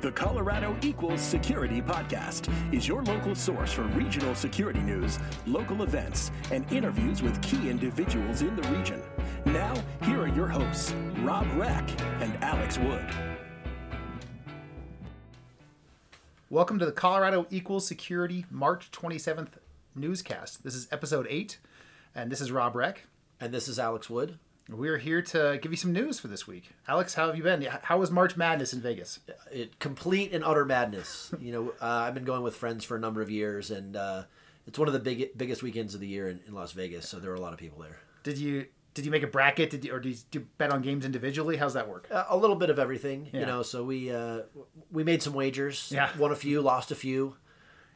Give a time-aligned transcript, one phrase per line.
[0.00, 6.30] The Colorado Equals Security Podcast is your local source for regional security news, local events,
[6.50, 9.02] and interviews with key individuals in the region.
[9.44, 9.74] Now,
[10.04, 11.86] here are your hosts, Rob Reck
[12.22, 13.04] and Alex Wood.
[16.48, 19.58] Welcome to the Colorado Equals Security March 27th
[19.94, 20.64] newscast.
[20.64, 21.58] This is episode 8,
[22.14, 23.04] and this is Rob Reck.
[23.38, 24.38] And this is Alex Wood.
[24.70, 26.70] We're here to give you some news for this week.
[26.86, 27.62] Alex, how have you been?
[27.82, 29.18] How was March Madness in Vegas?
[29.50, 31.34] It complete and utter madness.
[31.40, 34.24] you know, uh, I've been going with friends for a number of years, and uh,
[34.66, 37.08] it's one of the big, biggest weekends of the year in, in, Las Vegas.
[37.08, 37.98] So there were a lot of people there.
[38.22, 39.70] Did you did you make a bracket?
[39.70, 41.56] Did you, or did you bet on games individually?
[41.56, 42.06] How's that work?
[42.10, 43.28] Uh, a little bit of everything.
[43.32, 43.40] Yeah.
[43.40, 44.42] You know, so we uh,
[44.92, 45.90] we made some wagers.
[45.92, 46.10] Yeah.
[46.16, 47.36] Won a few, lost a few.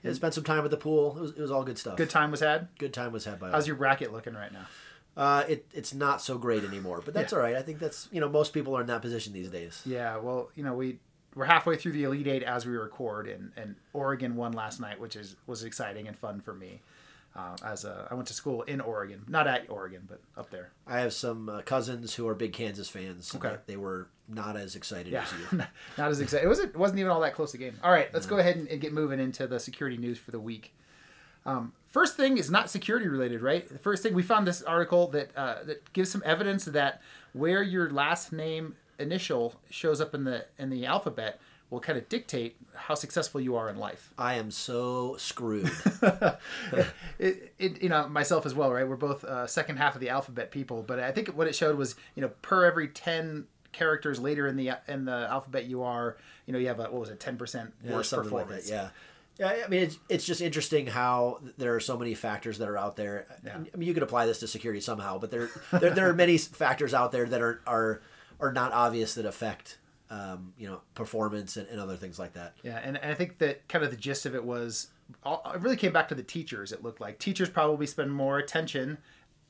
[0.03, 1.17] Yeah, spent some time at the pool.
[1.17, 1.97] It was, it was all good stuff.
[1.97, 2.69] Good time was had.
[2.79, 3.51] Good time was had by.
[3.51, 3.69] How's all.
[3.69, 4.67] your bracket looking right now?
[5.17, 7.39] Uh, it, it's not so great anymore, but that's Yeah.
[7.39, 7.55] all right.
[7.57, 9.81] I think that's you know most people are in that position these days.
[9.87, 10.99] Yeah, well, you know, we
[11.35, 14.99] we're halfway through the Elite Eight as we record, and, and Oregon won last night,
[15.01, 16.81] which is was exciting and fun for me.
[17.37, 20.71] Uh, as a, I went to school in Oregon, not at Oregon, but up there.
[20.87, 23.35] I have some uh, cousins who are big Kansas fans.
[23.35, 23.57] Okay.
[23.67, 25.59] They, were not as excited Yeah, as you.
[25.99, 26.45] not as excited.
[26.45, 27.77] It wasn't wasn't even all that close a game.
[27.83, 30.39] All right, let's go ahead and, and get moving into the security news for the
[30.39, 30.75] week.
[31.47, 33.69] Um, first thing is not security related, right?
[33.69, 37.63] The first thing we found this article that uh, that gives some evidence that where
[37.63, 42.57] your last name initial shows up in the in the alphabet will kind of dictate
[42.75, 44.13] how successful you are in life.
[44.17, 45.71] I am so screwed.
[47.19, 48.87] it, it, you know, myself as well, right?
[48.87, 51.77] We're both uh, second half of the alphabet people, but I think what it showed
[51.77, 56.17] was, you know, per every ten characters later in the in the alphabet you are,
[56.47, 58.69] you know, you have a what was it, ten percent Yeah, worse like performance.
[58.69, 58.73] that.
[58.73, 58.89] Yeah.
[59.39, 62.79] Yeah, I mean, it's, it's just interesting how there are so many factors that are
[62.79, 63.27] out there.
[63.45, 63.57] Yeah.
[63.73, 66.39] I mean, you could apply this to security somehow, but there, there, there are many
[66.39, 68.01] factors out there that are, are,
[68.39, 69.79] are not obvious that affect,
[70.11, 72.55] um, you know, performance and, and other things like that.
[72.63, 74.89] Yeah, and, and I think that kind of the gist of it was,
[75.25, 76.71] all- it really came back to the teachers.
[76.71, 78.99] It looked like teachers probably spend more attention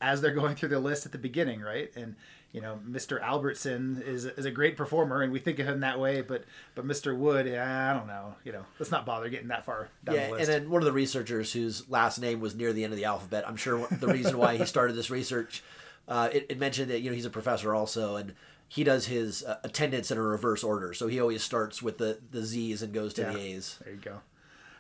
[0.01, 1.91] as they're going through the list at the beginning, right?
[1.95, 2.17] And
[2.55, 3.21] you know, Mr.
[3.21, 6.23] Albertson is is a great performer, and we think of him that way.
[6.23, 6.45] But
[6.77, 7.15] but Mr.
[7.15, 8.37] Wood, yeah, I don't know.
[8.45, 10.87] You know, let's not bother getting that far down Yeah, the and then one of
[10.87, 13.45] the researchers whose last name was near the end of the alphabet.
[13.47, 15.65] I'm sure the reason why he started this research,
[16.09, 18.35] uh, it, it mentioned that you know he's a professor also, and
[18.69, 20.95] he does his uh, attendance in a reverse order.
[20.95, 23.33] So he always starts with the the Z's and goes to Yeah.
[23.33, 23.79] the A's.
[23.85, 24.21] There you go.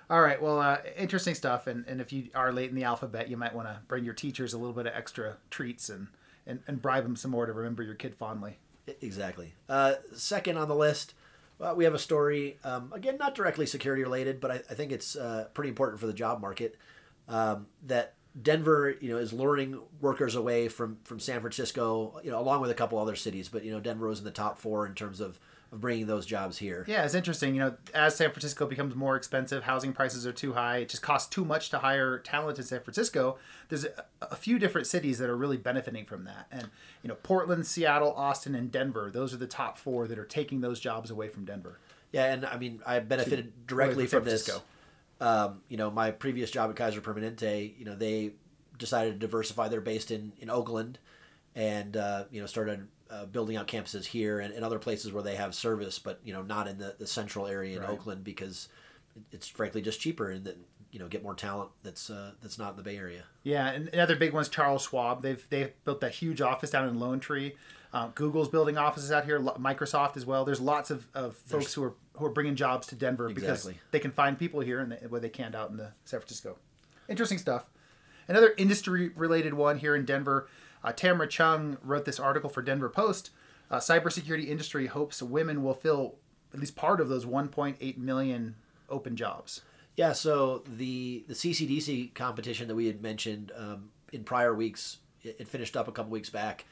[0.08, 0.40] All right.
[0.40, 1.66] Well, uh, interesting stuff.
[1.66, 4.12] And, and if you are late in the alphabet, you might want to bring your
[4.14, 6.08] teachers a little bit of extra treats and,
[6.46, 8.58] and, and bribe them some more to remember your kid fondly.
[9.00, 9.54] Exactly.
[9.68, 11.14] Uh, second on the list,
[11.58, 12.58] well, we have a story.
[12.64, 16.06] Um, again, not directly security related, but I, I think it's uh, pretty important for
[16.06, 16.76] the job market.
[17.28, 22.38] Um, that Denver, you know, is luring workers away from from San Francisco, you know,
[22.38, 23.48] along with a couple other cities.
[23.48, 25.38] But you know, Denver was in the top four in terms of
[25.74, 26.84] of bringing those jobs here.
[26.86, 27.54] Yeah, it's interesting.
[27.54, 30.78] You know, as San Francisco becomes more expensive, housing prices are too high.
[30.78, 33.36] It just costs too much to hire talent in San Francisco.
[33.68, 36.46] There's a, a few different cities that are really benefiting from that.
[36.50, 36.70] And,
[37.02, 40.60] you know, Portland, Seattle, Austin, and Denver, those are the top four that are taking
[40.60, 41.78] those jobs away from Denver.
[42.12, 44.48] Yeah, and I mean, I benefited directly from from this.
[45.20, 48.34] Um, you know, my previous job at Kaiser Permanente, you know, they
[48.78, 49.68] decided to diversify.
[49.68, 51.00] They're based in in Oakland,
[51.56, 55.22] and uh, you know, started uh, building out campuses here and, and other places where
[55.22, 57.90] they have service, but you know, not in the, the central area in Right.
[57.90, 58.68] Oakland because
[59.30, 60.56] it's frankly just cheaper and then
[60.90, 63.22] you know get more talent that's uh, that's not in the Bay Area.
[63.42, 65.22] Yeah, and another big one's Charles Schwab.
[65.22, 67.54] They've they've built that huge office down in Lone Tree.
[67.92, 69.38] Uh, Google's building offices out here.
[69.40, 70.44] Microsoft as well.
[70.44, 74.00] There's lots of, of folks who are who are bringing jobs to Denver because they
[74.00, 76.56] can find people here and they, where they can't out in the San Francisco.
[77.08, 77.66] Interesting stuff.
[78.26, 80.48] Another industry related one here in Denver.
[80.84, 83.30] Uh, Tamara Chuang wrote this article for Denver Post.
[83.70, 86.16] Uh, cybersecurity industry hopes women will fill
[86.52, 88.54] at least part of those 1.8 million
[88.90, 89.62] open jobs.
[89.96, 95.36] Yeah, so the the CCDC competition that we had mentioned um, in prior weeks, it,
[95.40, 96.64] it finished up a couple weeks back,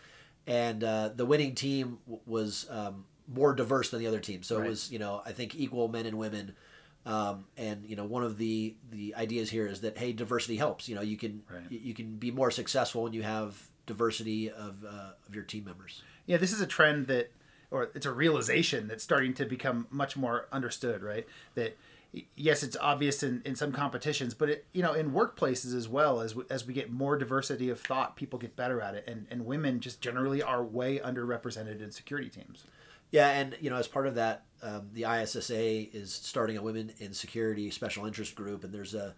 [0.47, 4.43] and uh, the winning team w- was um, more diverse than the other team.
[4.43, 4.67] So Right.
[4.67, 6.55] it was you know I think equal men and women,
[7.07, 10.89] um, and you know one of the the ideas here is that hey diversity helps.
[10.89, 11.63] You know you can Right.
[11.71, 15.65] you, you can be more successful when you have diversity of uh, of your team
[15.65, 16.03] members.
[16.27, 17.31] Yeah, this is a trend that,
[17.71, 21.27] or it's a realization that's starting to become much more understood, right?
[21.55, 21.77] That
[22.37, 26.21] yes, it's obvious in, in some competitions, but it, you know, in workplaces as well,
[26.21, 29.27] as we, as we get more diversity of thought, people get better at it, and
[29.31, 32.65] and women just generally are way underrepresented in security teams.
[33.11, 36.93] Yeah, and you know, as part of that, um, the ISSA is starting a women
[36.99, 39.15] in security special interest group, and there's a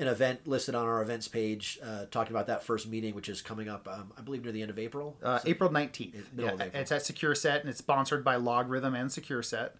[0.00, 3.42] an event listed on our events page uh, talking about that first meeting, which is
[3.42, 5.16] coming up, um, I believe, near the end of April.
[5.22, 6.14] Uh, April 19th.
[6.32, 6.82] middle Yeah, of April.
[6.82, 9.70] It's at SecureSet, and it's sponsored by LogRhythm and SecureSet.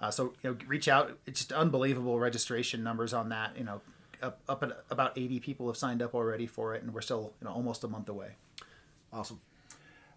[0.00, 1.18] Uh, so you know, reach out.
[1.26, 3.56] It's just unbelievable registration numbers on that.
[3.56, 3.80] You know,
[4.22, 7.34] up, up at about 80 people have signed up already for it, and we're still
[7.40, 8.32] you know almost a month away.
[9.12, 9.40] Awesome.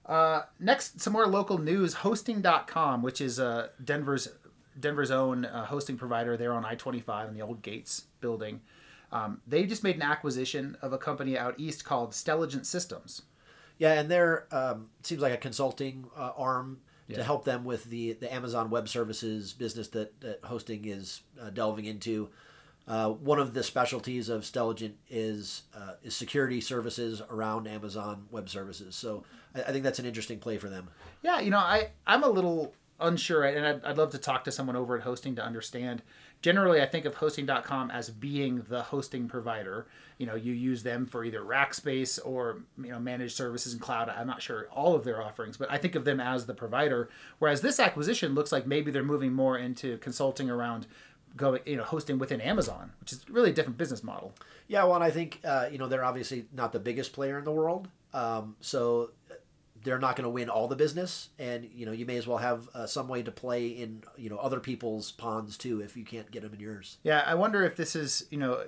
[0.06, 1.96] Uh, next, some more local news.
[1.96, 4.30] Hosting.com, which is uh, Denver's
[4.80, 8.62] Denver's own uh, hosting provider, there on I-25 in the old Gates building.
[9.12, 13.24] Um, they just made an acquisition of a company out east called Stelligent Systems.
[13.78, 16.80] Yeah, and they're um, seems like a consulting uh, arm
[17.16, 21.50] to help them with the the Amazon Web Services business that, that hosting is uh,
[21.50, 22.30] delving into.
[22.88, 28.50] Uh, one of the specialties of Stelligent is uh, is security services around Amazon Web
[28.50, 28.96] Services.
[28.96, 29.24] So
[29.56, 30.90] I, I think that's an interesting play for them.
[31.22, 34.52] Yeah, you know, I I'm a little unsure, and I'd, I'd love to talk to
[34.52, 36.02] someone over at Hosting to understand.
[36.42, 39.88] Generally, I think of Hosting.com as being the hosting provider.
[40.18, 43.82] You know, you use them for either rack space or you know managed services and
[43.82, 44.10] cloud.
[44.10, 47.10] I'm not sure all of their offerings, but I think of them as the provider.
[47.40, 50.88] Whereas this acquisition looks like maybe they're moving more into consulting around
[51.36, 54.34] going, you know, hosting within Amazon, which is really a different business model.
[54.68, 57.44] Yeah, well, and I think uh, you know they're obviously not the biggest player in
[57.44, 59.12] the world, um, so
[59.84, 62.38] they're not going to win all the business, and you know you may as well
[62.38, 66.06] have uh, some way to play in you know other people's ponds too if you
[66.06, 66.98] can't get them in yours.
[67.04, 68.66] Yeah, I wonder if this is you know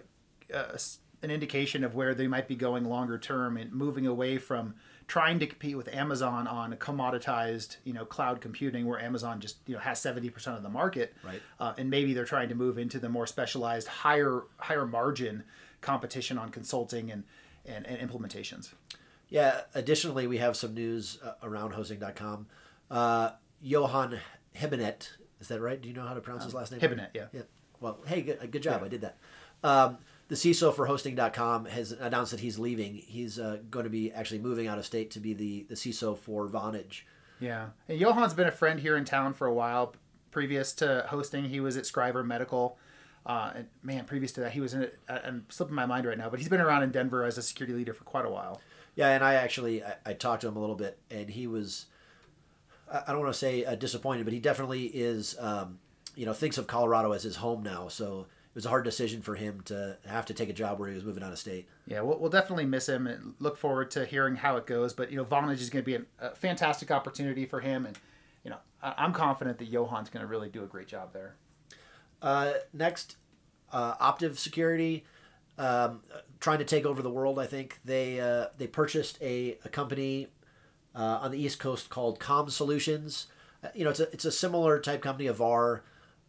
[0.54, 0.78] uh,
[1.24, 4.76] an indication of where they might be going longer term and moving away from
[5.08, 9.74] trying to compete with Amazon on commoditized you know cloud computing where Amazon just you
[9.74, 11.42] know has seventy percent of the market, Right.
[11.60, 15.44] Uh, and maybe they're trying to move into the more specialized, higher higher margin
[15.82, 17.24] competition on consulting and
[17.66, 18.70] and, and implementations.
[19.32, 19.62] Yeah.
[19.74, 22.46] Additionally, we have some news uh, around hosting.com.
[22.92, 23.32] Uh,
[23.62, 24.20] Johan
[24.56, 25.82] Hybinette, is that right?
[25.82, 26.82] Do you know how to pronounce his last name?
[26.82, 27.26] Hybinette, yeah.
[27.34, 27.42] Yeah.
[27.80, 28.84] Well, hey, good, good job.
[28.84, 29.18] I did that.
[29.64, 29.98] Um,
[30.28, 32.94] the CISO for hosting.com has announced that he's leaving.
[32.96, 36.18] He's uh, going to be actually moving out of state to be the, the CISO
[36.18, 37.02] for Vonage.
[37.40, 39.96] Yeah, and Johan's been a friend here in town for a while.
[40.30, 42.78] Previous to hosting, he was at Scriber Medical.
[43.26, 45.00] Uh, and man, previous to that, he was in it.
[45.10, 47.74] I'm slipping my mind right now, but he's been around in Denver as a security
[47.74, 48.62] leader for quite a while.
[48.96, 51.86] Yeah, and I actually I, I talked to him a little bit, and he was
[52.92, 55.36] I I don't want to say uh, disappointed, but he definitely is.
[55.40, 55.80] Um,
[56.16, 57.88] you know, thinks of Colorado as his home now.
[57.88, 60.90] So it was a hard decision for him to have to take a job where
[60.90, 61.68] he was moving out of state.
[61.88, 64.94] Yeah, we'll, we'll definitely miss him and look forward to hearing how it goes.
[64.94, 67.98] But you know, Vonage is going to be a, a fantastic opportunity for him, and
[68.44, 71.36] you know, I'm confident that Johan's going to really do a great job there.
[72.22, 73.16] Uh, next,
[73.72, 75.06] uh, Optiv Security,
[75.58, 76.02] um,
[76.40, 77.40] trying to take over the world.
[77.40, 80.28] I think they uh, they purchased a, a company
[80.96, 83.28] uh, on the East Coast called Com Solutions.
[83.64, 85.84] Uh, you know, it's a it's a similar type company of VAR,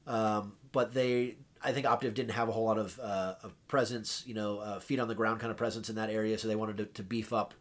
[0.06, 4.24] um, but they I think Optiv didn't have a whole lot of, uh, of presence.
[4.26, 6.56] You know, uh, feet on the ground kind of presence in that area, so they
[6.56, 7.54] wanted to, to beef up.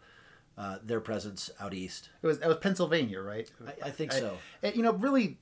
[0.58, 2.10] Uh, their presence out east.
[2.22, 3.50] It was it was Pennsylvania, right?
[3.66, 4.38] I, I think so.
[4.62, 5.40] You know, really,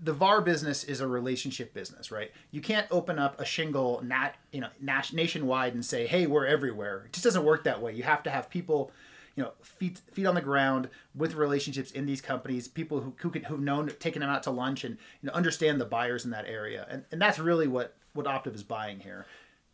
[0.00, 2.30] the VAR business is a relationship business, right?
[2.50, 4.68] You can't open up a shingle nat, you know,
[5.12, 7.94] nationwide and say, "Hey, we're everywhere." It just doesn't work that way.
[7.94, 8.92] You have to have people,
[9.34, 13.30] you know, feet feet on the ground with relationships in these companies, people who who
[13.30, 16.30] can, who've known taken them out to lunch and you know understand the buyers in
[16.30, 19.26] that area, and and that's really what what Optiv is buying here.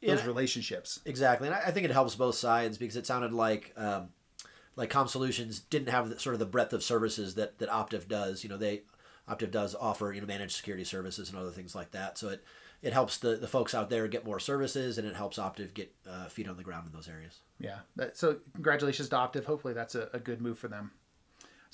[0.02, 0.26] Those Yeah.
[0.26, 1.00] relationships.
[1.06, 4.08] Exactly, and I, I think it helps both sides because it sounded like um,
[4.76, 8.08] like Com Solutions didn't have the, sort of the breadth of services that that Optiv
[8.08, 8.42] does.
[8.42, 8.82] You know, they
[9.28, 12.18] Optiv does offer you know managed security services and other things like that.
[12.18, 12.44] So it
[12.82, 15.94] it helps the the folks out there get more services, and it helps Optiv get
[16.08, 17.40] uh, feet on the ground in those areas.
[17.58, 17.78] Yeah.
[18.14, 19.44] So congratulations to Optiv.
[19.44, 20.92] Hopefully that's a, a good move for them.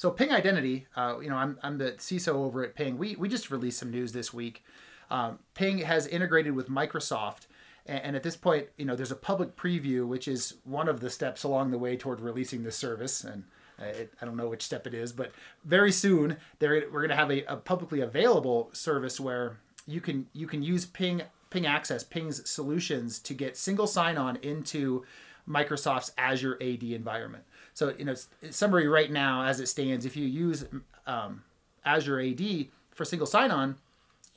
[0.01, 2.97] So Ping Identity, uh, you know, I'm, I'm the CISO over at Ping.
[2.97, 4.65] We, we just released some news this week.
[5.11, 7.49] Um, Ping has integrated with Microsoft.
[7.85, 11.01] And, and at this point, you know, there's a public preview, which is one of
[11.01, 13.25] the steps along the way toward releasing this service.
[13.25, 13.45] And
[13.81, 15.33] I don't know which step it is, but
[15.65, 19.57] very soon there we're going to have a, a publicly available service where
[19.87, 25.05] you can you can use Ping PingAccess, Ping's solutions to get single sign-on into
[25.49, 27.45] Microsoft's Azure AD environment.
[27.75, 28.15] So, you know,
[28.51, 30.65] summary right now as it stands, if you use
[31.07, 31.43] um,
[31.85, 33.77] Azure AD for single sign-on,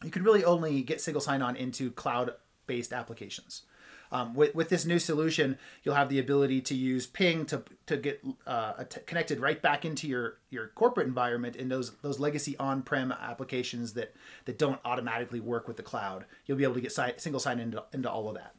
[0.04, 3.64] you can really only get single sign-on into cloud-based applications.
[4.14, 7.98] Um, with, with this new solution, you'll have the ability to use Ping to, to
[7.98, 13.12] get uh, connected right back into your, your corporate environment in those those legacy on-prem
[13.12, 14.14] applications that,
[14.46, 16.26] that don't automatically work with the cloud.
[16.46, 18.54] You'll be able to get si- single sign into, into all of that.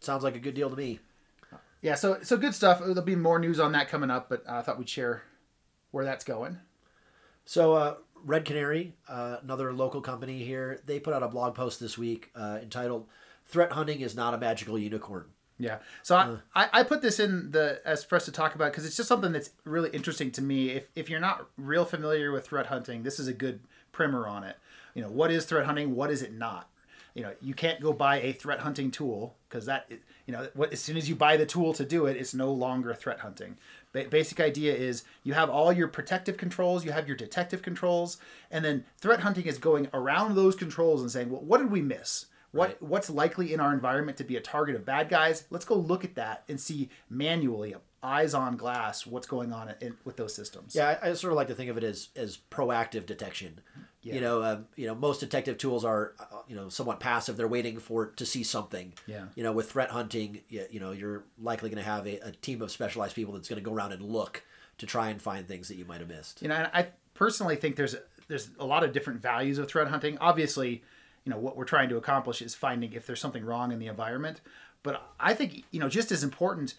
[0.00, 0.98] Sounds like a good deal to me.
[1.80, 2.80] Yeah, so so good stuff.
[2.80, 5.22] There'll be more news on that coming up, but I thought we'd share
[5.92, 6.58] where that's going.
[7.44, 11.78] So, uh, Red Canary, uh, another local company here, they put out a blog post
[11.78, 13.06] this week uh, entitled
[13.54, 15.26] "Threat Hunting is Not a Magical Unicorn."
[15.58, 15.78] Yeah.
[16.02, 16.36] So I, uh.
[16.54, 19.08] I, I put this in the as for us to talk about because it's just
[19.08, 20.70] something that's really interesting to me.
[20.70, 23.60] If if you're not real familiar with threat hunting, this is a good
[23.92, 24.56] primer on it.
[24.94, 25.94] You know, what is threat hunting?
[25.94, 26.68] What is it not?
[27.14, 29.88] You know, you can't go buy a threat hunting tool because that,
[30.26, 32.50] you know, what, as soon as you buy the tool to do it, it's no
[32.50, 33.56] longer threat hunting.
[33.92, 38.18] Ba- basic idea is you have all your protective controls, you have your detective controls,
[38.50, 41.82] and then threat hunting is going around those controls and saying, well, what did we
[41.82, 42.26] miss?
[42.54, 42.82] What Right.
[42.82, 45.44] what's likely in our environment to be a target of bad guys?
[45.50, 49.96] Let's go look at that and see manually, eyes on glass, what's going on in,
[50.04, 50.74] with those systems.
[50.74, 53.60] Yeah, I, I sort of like to think of it as as proactive detection.
[54.02, 54.14] Yeah.
[54.14, 57.36] You know, um, you know, most detective tools are, uh, you know, somewhat passive.
[57.38, 58.92] They're waiting for to see something.
[59.06, 59.24] Yeah.
[59.34, 62.30] You know, with threat hunting, you, you know, you're likely going to have a, a
[62.32, 64.44] team of specialized people that's going to go around and look
[64.76, 66.42] to try and find things that you might have missed.
[66.42, 67.96] You know, I personally think there's
[68.28, 70.18] there's a lot of different values of threat hunting.
[70.18, 70.82] Obviously,
[71.24, 73.86] you know what we're trying to accomplish is finding if there's something wrong in the
[73.86, 74.40] environment.
[74.82, 76.74] But I think you know just as important,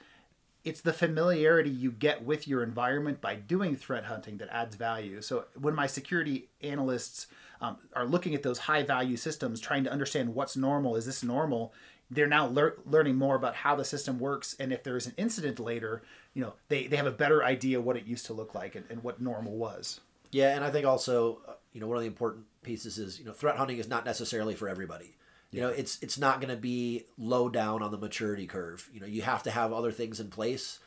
[0.63, 5.21] it's the familiarity you get with your environment by doing threat hunting that adds value.
[5.21, 7.27] So when my security analysts
[7.61, 11.23] um, are looking at those high value systems, trying to understand what's normal, is this
[11.23, 11.73] normal?
[12.11, 15.13] They're now lear- learning more about how the system works, and if there is an
[15.17, 18.53] incident later, you know they, they have a better idea what it used to look
[18.53, 20.01] like and, and what normal was.
[20.31, 23.25] Yeah, and I think also, uh, you know, one of the important pieces is, you
[23.25, 25.17] know, threat hunting is not necessarily for everybody.
[25.51, 28.89] You know, it's it's not going to be low down on the maturity curve.
[28.94, 30.79] You know, you have to have other things in place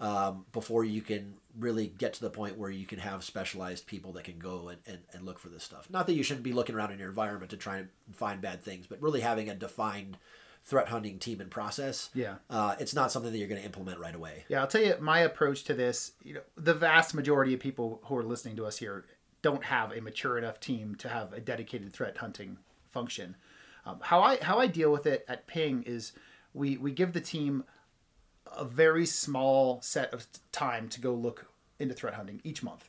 [0.00, 4.12] um, before you can really get to the point where you can have specialized people
[4.12, 5.88] that can go and, and, and look for this stuff.
[5.88, 8.62] Not that you shouldn't be looking around in your environment to try and find bad
[8.62, 10.18] things, but really having a defined
[10.64, 12.10] threat hunting team and process.
[12.14, 12.36] Yeah.
[12.50, 14.44] Uh, it's not something that you're going to implement right away.
[14.48, 16.12] Yeah, I'll tell you my approach to this.
[16.22, 19.04] You know, the vast majority of people who are listening to us here
[19.44, 22.56] don't have a mature enough team to have a dedicated threat hunting
[22.88, 23.36] function.
[23.84, 26.12] Um, how I how I deal with it at Ping is
[26.54, 27.64] we we give the team
[28.56, 32.88] a very small set of time to go look into threat hunting each month.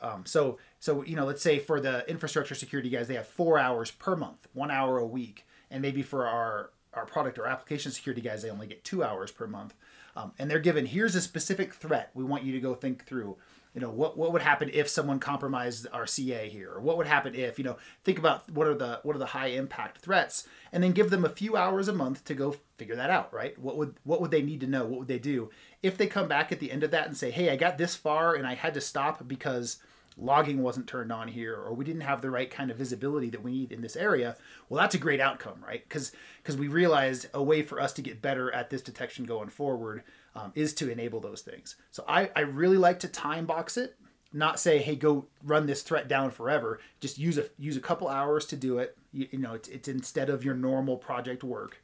[0.00, 3.56] Um, so so you know, let's say for the infrastructure security guys, they have four
[3.56, 7.92] hours per month, one hour a week, and maybe for our our product or application
[7.92, 9.72] security guys, they only get two hours per month.
[10.16, 13.36] Um, and they're given here's a specific threat we want you to go think through.
[13.74, 17.06] You know what what would happen if someone compromised our CA here, or what would
[17.06, 20.46] happen if you know think about what are the what are the high impact threats,
[20.72, 23.32] and then give them a few hours a month to go figure that out.
[23.32, 23.58] Right?
[23.58, 24.84] What would what would they need to know?
[24.84, 25.48] What would they do
[25.82, 27.96] if they come back at the end of that and say, hey, I got this
[27.96, 29.78] far and I had to stop because
[30.16, 33.42] logging wasn't turned on here or we didn't have the right kind of visibility that
[33.42, 34.36] we need in this area
[34.68, 35.82] well that's a great outcome right?
[35.88, 39.48] Because because we realized a way for us to get better at this detection going
[39.48, 40.02] forward
[40.34, 41.76] um, is to enable those things.
[41.90, 43.96] So I, I really like to time box it
[44.34, 46.80] not say hey go run this threat down forever.
[47.00, 48.96] Just use a use a couple hours to do it.
[49.12, 51.82] You, you know it's, it's instead of your normal project work.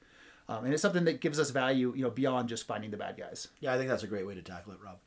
[0.50, 3.16] Um, and it's something that gives us value you know beyond just finding the bad
[3.18, 3.49] guys.
[3.61, 4.99] Yeah, I think that's a great way to tackle it, Rob.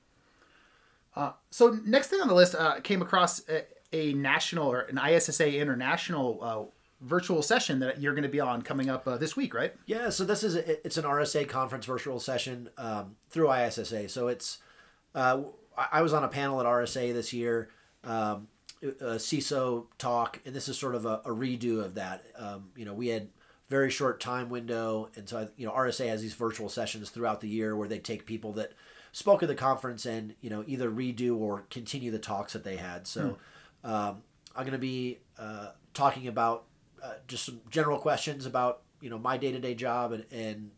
[1.50, 3.64] So next thing on the list uh, came across a,
[3.94, 6.64] a national or an ISSA international uh,
[7.02, 9.74] virtual session that you're going to be on coming up uh, this week, right?
[9.86, 14.08] Yeah, so this is a, it's an RSA conference virtual session um, through ISSA.
[14.10, 14.60] So it's
[15.16, 15.42] uh,
[15.78, 17.70] I I was on a panel at RSA this year,
[18.04, 18.48] um,
[18.82, 22.24] a CISO talk, and this is sort of a, a redo of that.
[22.38, 23.30] Um, you know, we had
[23.70, 27.42] very short time window, and so I, you know RSA has these virtual sessions throughout
[27.42, 28.74] the year where they take people that
[29.12, 32.78] spoke at the conference and you know either redo or continue the talks that they
[32.78, 33.08] had.
[33.08, 33.38] So
[33.84, 34.24] um,
[34.56, 36.66] I'm going to be uh, talking about
[37.04, 40.72] uh, just some general questions about you know my day to day job and, and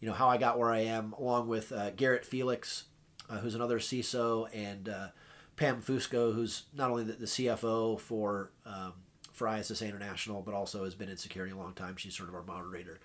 [0.00, 2.84] you know how I got where I am, along with uh, Garrett Felix,
[3.28, 5.08] uh, who's another CISO, and uh,
[5.56, 8.92] Pam Fusco, who's not only the, the CFO for um,
[9.32, 11.96] for ISSA International, but also has been in security a long time.
[11.96, 13.00] She's sort of our moderator.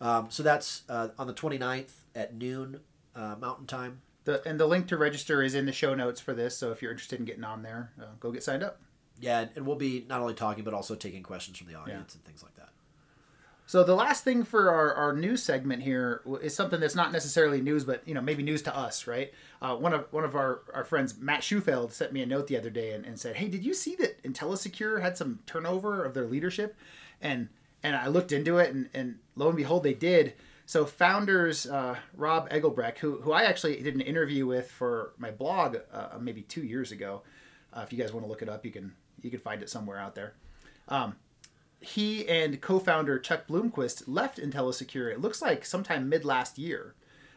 [0.00, 2.80] Um, so that's uh, on the 29th at noon
[3.14, 4.00] uh, Mountain Time.
[4.24, 6.56] The, and the link to register is in the show notes for this.
[6.56, 8.80] So if you're interested in getting on there, uh, go get signed up.
[9.20, 12.24] Yeah, and- we'll be not only talking but also taking questions from the audience and
[12.24, 12.70] things like that.
[13.66, 17.62] So the last thing for our, our news segment here is something that's not necessarily
[17.62, 19.32] news, but you know maybe news to us, right?
[19.62, 22.58] Uh, one of one of our, our friends, Matt Schufeld, sent me a note the
[22.58, 26.12] other day and, and said, "Hey, did you see that IntelliSecure had some turnover of
[26.12, 26.76] their leadership?"
[27.22, 27.48] And
[27.82, 30.34] and I looked into it, and, and lo and behold, they did.
[30.66, 35.30] So founders uh, Rob Eggebrecht, who who I actually did an interview with for my
[35.30, 37.22] blog uh, maybe two years ago.
[37.72, 39.68] Uh, if you guys want to look it up, you can you can find it
[39.68, 40.34] somewhere out there.
[40.88, 41.16] Um,
[41.80, 45.12] he and co-founder Chuck Bloomquist left IntelliSecure.
[45.12, 46.94] It looks like sometime mid last year,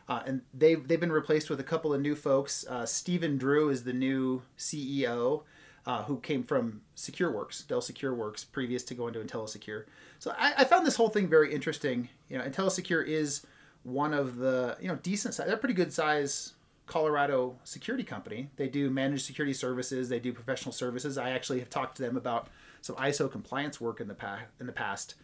[0.07, 2.65] uh, and they've they've been replaced with a couple of new folks.
[2.67, 5.43] Uh, Stephen Drew is the new CEO,
[5.88, 9.86] uh, who came from SecureWorks, Dell SecureWorks, previous to going to IntelliSecure.
[10.20, 12.10] So I, I found this whole thing very interesting.
[12.27, 13.48] You know, IntelliSecure is
[13.84, 16.53] one of the you know decent size, they're pretty good size
[16.88, 18.50] Colorado security company.
[18.58, 20.10] They do managed security services.
[20.10, 21.17] They do professional services.
[21.17, 22.50] I actually have talked to them about
[22.82, 24.44] some ISO compliance work in the past.
[24.60, 25.15] In the past,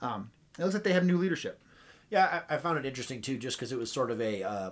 [0.00, 1.60] um, it looks like they have new leadership.
[2.08, 4.70] Yeah, I, I found it interesting too, just because it was sort of a uh,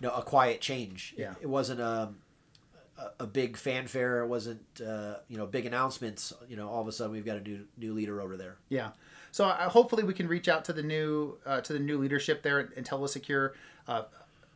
[0.00, 1.14] you know a quiet change.
[1.16, 1.32] Yeah.
[1.32, 2.12] it, it wasn't a,
[3.18, 4.22] a big fanfare.
[4.22, 6.32] It wasn't uh, you know big announcements.
[6.48, 8.56] You know, all of a sudden we've got a new new leader over there.
[8.68, 8.90] Yeah.
[9.30, 12.42] So uh, hopefully we can reach out to the new uh, to the new leadership
[12.42, 13.52] there at IntelliSecure,
[13.88, 14.02] uh,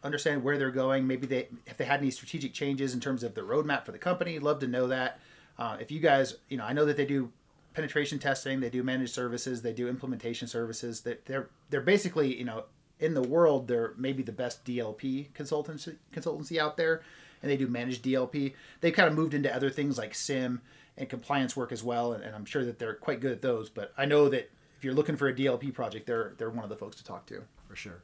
[0.05, 1.07] understand where they're going.
[1.07, 3.99] Maybe they if they had any strategic changes in terms of the roadmap for the
[3.99, 4.39] company.
[4.39, 5.19] Love to know that.
[5.59, 7.33] Uh, if you guys, you know, I know that they do
[7.73, 11.01] penetration testing, they do managed services, they do implementation services.
[11.03, 12.65] That they're they're basically you know
[13.01, 17.03] in the world they're maybe the best DLP consultancy consultancy out there,
[17.43, 18.55] and they do managed DLP.
[18.81, 20.61] They've kind of moved into other things like SIM
[20.97, 23.69] and compliance work as well, and, and I'm sure that they're quite good at those.
[23.69, 26.71] But I know that if you're looking for a DLP project, they're they're one of
[26.71, 27.43] the folks to talk to.
[27.69, 28.03] For sure.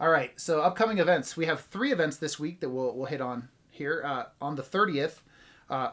[0.00, 1.36] All right, so upcoming events.
[1.36, 4.00] We have three events this week that we'll, we'll hit on here.
[4.06, 5.22] Uh, on the 30th,
[5.68, 5.90] uh,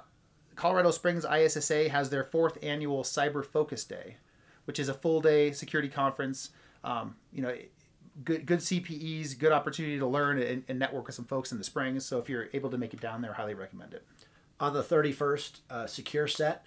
[0.56, 4.18] Colorado Springs ISSA has their fourth annual Cyber Focus Day,
[4.66, 6.52] which is a full day security conference.
[6.84, 7.56] Um, you know,
[8.24, 11.64] good good CPEs, good opportunity to learn and, and network with some folks in the
[11.64, 12.06] Springs.
[12.06, 14.06] So if you're able to make it down there, highly recommend it.
[14.60, 16.60] On the thirty first, uh, SecureSet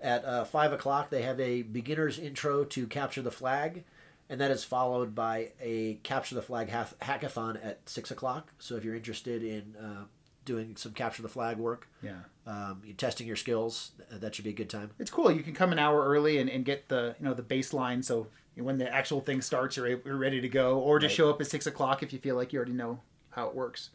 [0.00, 1.10] at uh, five o'clock.
[1.10, 3.84] They have a beginner's intro to capture the flag,
[4.28, 8.52] and that is followed by a capture the flag hath- hackathon at six o'clock.
[8.58, 10.04] So if you're interested in uh,
[10.44, 12.12] doing some capture the flag work, Yeah.
[12.46, 14.90] um, you're testing your skills, that should be a good time.
[14.98, 15.30] it's cool.
[15.30, 18.04] You can come an hour early and, and get the you know the baseline.
[18.04, 18.28] So
[18.60, 21.16] when the actual thing starts, you're, you're ready to go, or just Right.
[21.16, 23.00] show up at six o'clock if you feel like you already know
[23.30, 23.90] how it works.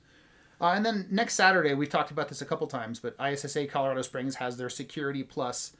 [0.61, 4.01] Uh, and then next Saturday, we've talked about this a couple times, but ISSA Colorado
[4.01, 5.73] Springs has their Security Plus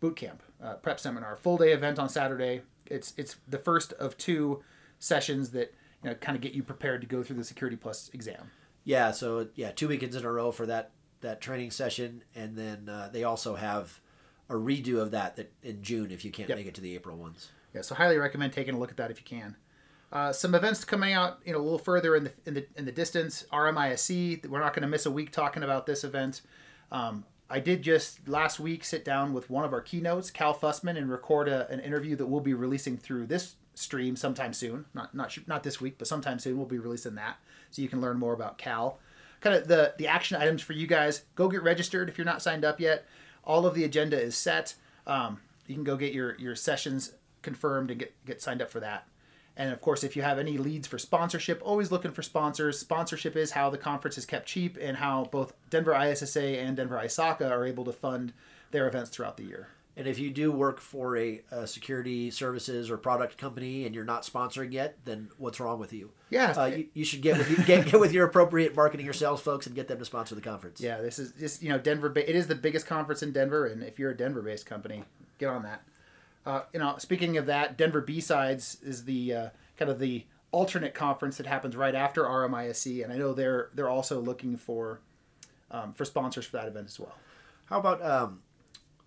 [0.00, 2.62] boot camp uh, prep seminar, full day event on Saturday.
[2.86, 4.62] It's it's the first of two
[4.98, 8.10] sessions that you know kind of get you prepared to go through the Security Plus
[8.14, 8.50] exam.
[8.84, 12.88] Yeah, so yeah, two weekends in a row for that that training session, and then
[12.88, 14.00] uh, they also have
[14.48, 16.58] a redo of that that in June if you can't Yep.
[16.58, 17.50] make it to the April ones.
[17.74, 19.56] Yeah, so highly recommend taking a look at that if you can.
[20.12, 22.84] Uh, some events coming out, you know, a little further in the in the in
[22.84, 23.44] the distance.
[23.52, 24.44] RMISC.
[24.46, 26.42] We're not going to miss a week talking about this event.
[26.90, 30.96] Um, I did just last week sit down with one of our keynotes, Cal Fussman,
[30.96, 34.84] and record a, an interview that we'll be releasing through this stream sometime soon.
[34.94, 37.36] Not not not this week, but sometime soon we'll be releasing that,
[37.70, 38.98] so you can learn more about Cal.
[39.40, 41.22] Kind of the the action items for you guys.
[41.36, 43.06] Go get registered if you're not signed up yet.
[43.44, 44.74] All of the agenda is set.
[45.06, 48.80] Um, you can go get your your sessions confirmed and get get signed up for
[48.80, 49.06] that.
[49.56, 52.78] And of course, if you have any leads for sponsorship, always looking for sponsors.
[52.78, 57.00] Sponsorship is how the conference is kept cheap and how both Denver ISSA and Denver
[57.02, 58.32] ISACA are able to fund
[58.70, 59.68] their events throughout the year.
[59.96, 64.04] And if you do work for a, a security services or product company and you're
[64.04, 66.10] not sponsoring yet, then what's wrong with you?
[66.30, 66.52] Yeah.
[66.52, 69.42] uh, you, you should get with you, get, get with your appropriate marketing or sales
[69.42, 70.80] folks and get them to sponsor the conference.
[70.80, 72.10] Yeah, this is just you know Denver.
[72.16, 75.04] It is the biggest conference in Denver, and if you're a Denver-based company,
[75.38, 75.82] get on that.
[76.50, 80.94] Uh, you know, speaking of that, Denver BSides is the uh, kind of the alternate
[80.94, 85.00] conference that happens right after RMISC, and I know they're they're also looking for
[85.70, 87.14] um, for sponsors for that event as well.
[87.66, 88.40] How about um,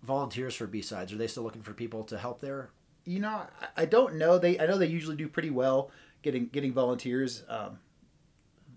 [0.02, 1.12] volunteers for BSides?
[1.12, 2.70] Are they still looking for people to help there?
[3.04, 3.28] You know,
[3.60, 4.38] I, I don't know.
[4.38, 5.90] They I know they usually do pretty well
[6.22, 7.42] getting getting volunteers.
[7.46, 7.78] Um,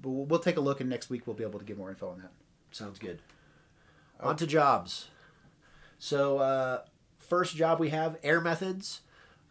[0.01, 1.89] but we'll, we'll take a look, and next week we'll be able to get more
[1.89, 2.31] info on that.
[2.71, 3.21] Sounds good.
[4.19, 5.07] On to jobs.
[5.99, 6.81] So, uh,
[7.27, 9.01] first job we have Air Methods.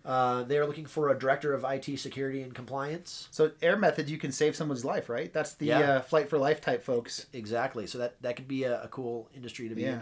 [0.05, 3.27] Uh, they're looking for a director of IT security and compliance.
[3.33, 5.33] So air methods, you can save someone's life, right?
[5.33, 5.81] That's the Yeah.
[5.81, 7.27] uh, flight for life type folks.
[7.33, 7.89] Exactly.
[7.89, 10.01] So that that could be a, a cool industry to be Yeah, in.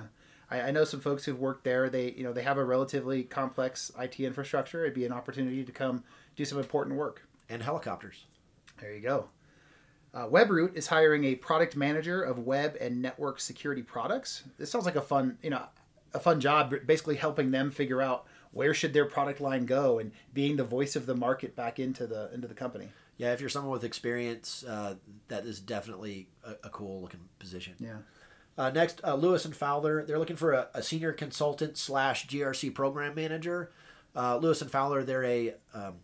[0.50, 1.88] I, I know some folks who've worked there.
[1.88, 4.82] They you know they have a relatively complex IT infrastructure.
[4.84, 6.04] It'd be an opportunity to come
[6.36, 7.26] do some important work.
[7.48, 8.26] And helicopters.
[8.80, 9.28] There you go.
[10.12, 14.44] Uh, WebRoot is hiring a product manager of web and network security products.
[14.58, 15.62] This sounds like a fun, you know,
[16.14, 16.74] a fun job.
[16.86, 20.96] Basically, helping them figure out where should their product line go and being the voice
[20.96, 22.88] of the market back into the into the company.
[23.16, 24.94] Yeah, if you're someone with experience, uh,
[25.28, 27.74] that is definitely a, a cool looking position.
[27.78, 27.98] Yeah.
[28.56, 30.04] Uh, next, uh, Lewis and Fowler.
[30.04, 33.70] They're looking for a, a senior consultant slash GRC program manager.
[34.16, 35.02] Uh, Lewis and Fowler.
[35.02, 35.94] They're a, um,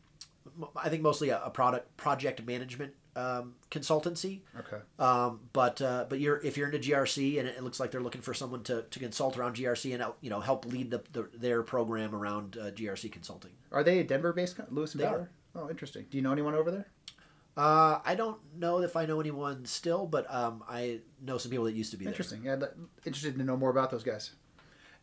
[0.77, 4.41] I think mostly a, a product project management um, consultancy.
[4.59, 4.79] Okay.
[4.99, 8.23] Um, but uh, but you're if you're into GRC and it looks like they're looking
[8.23, 11.29] for someone to, to consult around GRC and help, you know help lead the, the
[11.35, 13.53] their program around uh, GRC consulting.
[13.73, 15.31] Are they a Denver-based co- Lewis and They Fowler?
[15.55, 16.07] Oh, interesting.
[16.11, 16.87] Do you know anyone over there?
[17.57, 21.65] Uh, I don't know if I know anyone still, but um, I know some people
[21.67, 22.13] that used to be there.
[22.13, 22.45] Interesting.
[22.45, 22.57] Yeah,
[23.05, 24.33] interested to know more about those guys.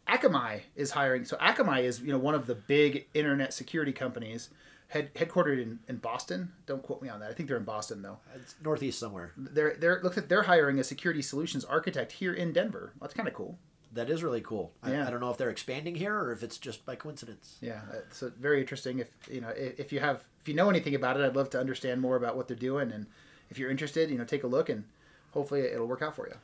[0.08, 1.25] Akamai is hiring.
[1.25, 4.49] So Akamai is you know one of the big internet security companies,
[4.88, 6.52] head, headquartered in, in Boston.
[6.65, 7.30] Don't quote me on that.
[7.30, 8.17] I think they're in Boston though.
[8.36, 9.34] It's northeast somewhere.
[9.38, 12.93] They're they're looks like they're hiring a security solutions architect here in Denver.
[13.02, 13.58] That's kind of cool.
[13.93, 14.71] That is really cool.
[14.84, 15.08] I, Yeah.
[15.08, 17.58] I don't know if they're expanding here or if it's just by coincidence.
[17.62, 19.00] Yeah, it's uh, very interesting.
[19.00, 21.50] If you know, if, if you have, if you know anything about it, I'd love
[21.52, 22.91] to understand more about what they're doing.
[22.91, 23.08] And
[23.50, 24.84] if you're interested, you know, take a look, and
[25.32, 26.36] hopefully it'll work out for you.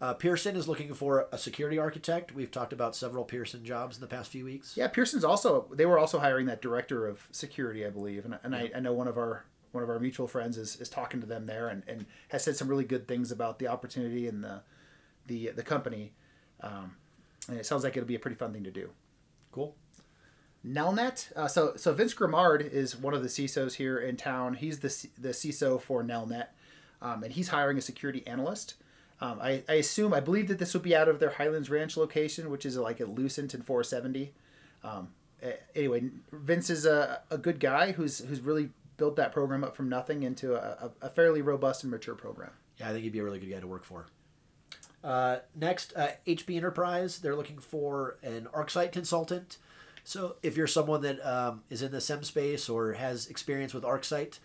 [0.00, 2.32] Uh, Pearson is looking for a security architect.
[2.32, 4.76] We've talked about several Pearson jobs in the past few weeks.
[4.76, 8.54] Yeah, Pearson's also they were also hiring that director of security, I believe, and, and
[8.54, 11.26] I, I know one of our one of our mutual friends is, is talking to
[11.26, 14.62] them there and, and has said some really good things about the opportunity and the
[15.26, 16.12] the the company.
[16.60, 16.96] Um,
[17.48, 18.90] and it sounds like it'll be a pretty fun thing to do.
[19.50, 19.74] Cool.
[20.64, 21.32] Nelnet.
[21.36, 24.54] Uh, so so Vince Grimard is one of the CISOs here in town.
[24.54, 26.48] He's the the CISO for Nelnet,
[27.02, 28.74] um, and he's hiring a security analyst.
[29.20, 31.96] Um, I, I assume I believe that this would be out of their Highlands Ranch
[31.96, 34.32] location, which is like at Lucent and 470.
[34.84, 35.08] Um,
[35.74, 39.88] anyway, Vince is a, a good guy who's who's really built that program up from
[39.88, 42.50] nothing into a, a, fairly robust and mature program.
[42.78, 44.06] Yeah, I think he'd be a really good guy to work for.
[45.04, 47.20] Uh, next, uh, HP Enterprise.
[47.20, 49.58] They're looking for an ArcSight consultant.
[50.02, 53.84] So if you're someone that um, is in the SIM space or has experience with
[53.84, 54.40] ArcSight,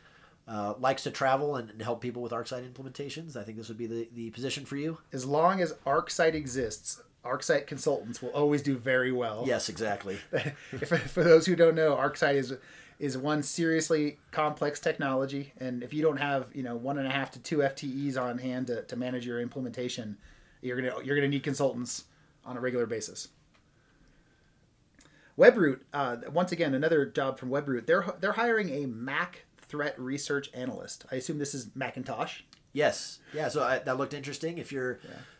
[0.47, 3.77] uh, likes to travel and, and help people with ArcSight implementations, I think this would
[3.77, 4.97] be the, the position for you.
[5.11, 9.43] As long as ArcSight exists, ArcSight consultants will always do very well.
[9.47, 10.17] Yes, exactly.
[10.71, 12.53] if, for those who don't know, ArcSight is
[12.99, 17.09] is one seriously complex technology, and if you don't have you know one and a
[17.09, 20.17] half to two FTEs on hand to, to manage your implementation,
[20.61, 22.05] you're gonna you're gonna need consultants
[22.45, 23.29] on a regular basis.
[25.37, 27.87] WebRoot, uh, once again, another job from WebRoot.
[27.87, 31.03] They're they're hiring a Mac threat research analyst.
[31.11, 32.41] I assume this is Macintosh.
[32.73, 33.17] Yes.
[33.33, 33.47] Yeah.
[33.47, 34.59] So I, that looked interesting.
[34.59, 34.99] If you're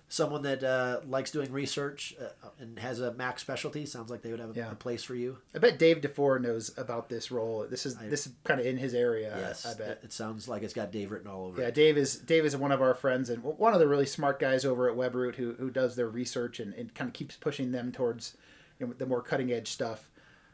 [0.09, 4.31] someone that uh, likes doing research uh, and has a Mac specialty, sounds like they
[4.31, 4.71] would have a, Yeah.
[4.71, 5.37] a place for you.
[5.53, 7.67] I bet Dave Dufour knows about this role.
[7.69, 9.31] This is this is kind of in his area.
[9.37, 9.67] Yes.
[9.67, 9.87] I bet.
[9.89, 11.61] It, it sounds like it's got Dave written all over it.
[11.61, 11.75] Yeah, it.
[11.75, 14.65] Dave is Dave is one of our friends and one of the really smart guys
[14.65, 17.91] over at WebRoot who, who does their research and, and kind of keeps pushing them
[17.91, 18.35] towards
[18.79, 20.09] you know, the more cutting edge stuff.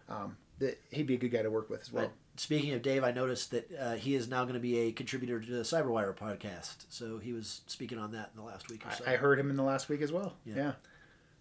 [0.10, 2.12] Um, that he'd be a good guy to work with as well.
[2.40, 5.42] Speaking of Dave, I noticed that uh, he is now going to be a contributor
[5.42, 6.86] to the Cyberwire podcast.
[6.88, 9.04] So he was speaking on that in the last week or so.
[9.06, 10.36] I, I heard him in the last week as well.
[10.46, 10.72] Yeah.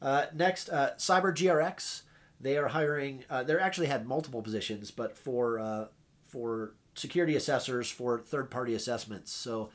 [0.03, 2.03] Uh, next, uh, CyberGRX.
[2.41, 3.23] They are hiring.
[3.31, 5.85] Uh, they actually had multiple positions, but for uh,
[6.27, 9.31] for security assessors for third party assessments.
[9.31, 9.71] So,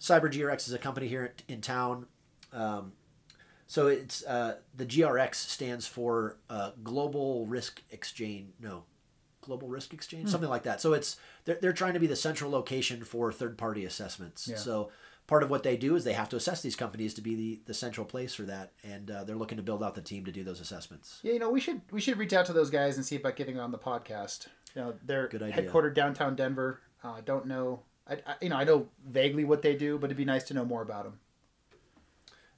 [0.00, 2.06] CyberGRX is a company here in town.
[2.50, 2.92] Um,
[3.66, 8.52] so it's uh, the GRX stands for uh, Global Risk Exchange.
[8.58, 8.84] No,
[9.42, 10.80] Global Risk Exchange, something like that.
[10.80, 14.48] So it's they're, they're trying to be the central location for third party assessments.
[14.48, 14.56] Yeah.
[14.56, 14.90] So
[15.26, 17.60] part of what they do is they have to assess these companies to be the,
[17.66, 20.32] the central place for that, and uh, they're looking to build out the team to
[20.32, 21.20] do those assessments.
[21.22, 23.36] Yeah, you know, we should we should reach out to those guys and see about
[23.36, 24.48] getting on the podcast.
[24.74, 25.62] You know, they're Good idea.
[25.62, 26.80] headquartered downtown Denver.
[27.04, 30.06] Uh, I don't know, I, I you know I know vaguely what they do, but
[30.06, 31.18] it'd be nice to know more about them.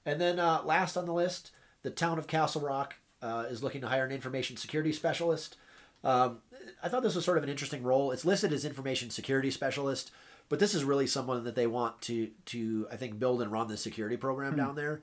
[0.07, 1.51] And then uh, last on the list,
[1.83, 5.57] the town of Castle Rock uh, is looking to hire an information security specialist.
[6.05, 6.39] Um,
[6.83, 8.13] I thought this was sort of an interesting role.
[8.13, 10.11] It's listed as information security specialist,
[10.49, 13.69] but this is really someone that they want to to I think build and run
[13.69, 15.03] the security program down there.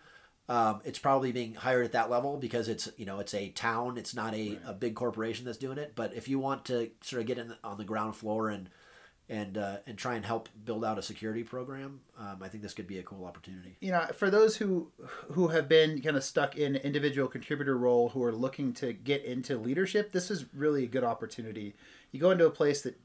[0.49, 3.97] Um, it's probably being hired at that level because it's you know it's a town.
[3.97, 5.93] It's not a, a big corporation that's doing it.
[5.95, 8.69] But if you want to sort of get in on the ground floor and
[9.31, 12.73] and uh, and try and help build out a security program, um, I think this
[12.73, 13.77] could be a cool opportunity.
[13.79, 14.91] you know, for those who
[15.31, 19.23] who have been kind of stuck in individual contributor role who are looking to get
[19.23, 21.73] into leadership, this is really a good opportunity.
[22.11, 22.99] You go into a place that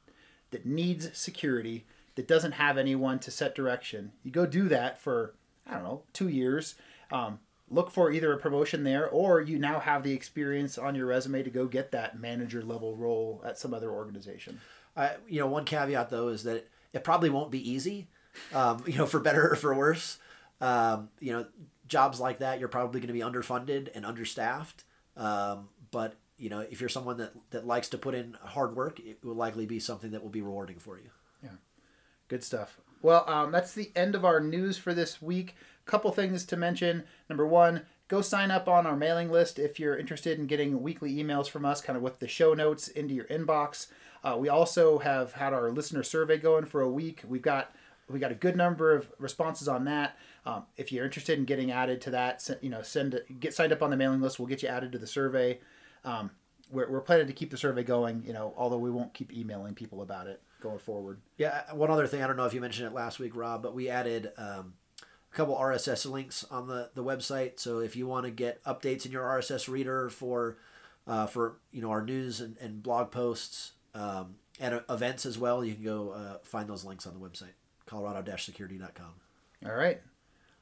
[0.50, 1.86] that needs security,
[2.16, 4.10] that doesn't have anyone to set direction.
[4.24, 5.34] You go do that for
[5.64, 6.74] I don't know two years.
[7.12, 7.38] Um,
[7.70, 11.44] look for either a promotion there, or you now have the experience on your resume
[11.44, 14.60] to go get that manager level role at some other organization.
[14.96, 18.08] I, you know, one caveat though is that it probably won't be easy.
[18.54, 20.18] Um, you know, for better or for worse.
[20.60, 21.46] Um, you know,
[21.86, 24.84] jobs like that, you're probably going to be underfunded and understaffed.
[25.16, 29.00] Um, but you know, if you're someone that that likes to put in hard work,
[29.00, 31.10] it will likely be something that will be rewarding for you.
[31.42, 31.50] Yeah,
[32.28, 32.80] good stuff.
[33.02, 35.54] Well, um, that's the end of our news for this week.
[35.84, 37.04] Couple things to mention.
[37.28, 41.14] Number one, go sign up on our mailing list if you're interested in getting weekly
[41.14, 43.86] emails from us, kind of with the show notes into your inbox.
[44.26, 47.22] Uh, we also have had our listener survey going for a week.
[47.28, 47.72] We've got
[48.08, 50.16] we got a good number of responses on that.
[50.44, 53.82] Um, if you're interested in getting added to that, you know, send get signed up
[53.82, 54.40] on the mailing list.
[54.40, 55.60] We'll get you added to the survey.
[56.04, 56.32] Um,
[56.72, 59.74] we're, we're planning to keep the survey going, you know, although we won't keep emailing
[59.74, 61.20] people about it going forward.
[61.36, 63.62] Yeah, uh, one other thing, I don't know if you mentioned it last week, Rob,
[63.62, 64.74] but we added um,
[65.32, 67.60] a couple RSS links on the, the website.
[67.60, 70.58] So if you want to get updates in your RSS reader for
[71.06, 75.38] uh, for you know our news and, and blog posts um, and uh, events as
[75.38, 77.54] well, you can go uh, find those links on the website,
[77.86, 79.12] colorado-security.com.
[79.64, 80.00] All right.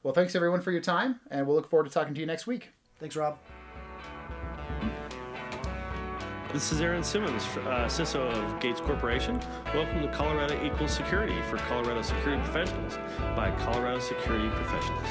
[0.03, 2.47] Well, thanks everyone for your time, and we'll look forward to talking to you next
[2.47, 2.69] week.
[2.99, 3.37] Thanks, Rob.
[6.53, 9.41] This is Aaron Simmons, uh, CISO of Gates Corporation.
[9.73, 12.97] Welcome to Colorado Equals Security for Colorado Security Professionals
[13.35, 15.07] by Colorado Security Professionals.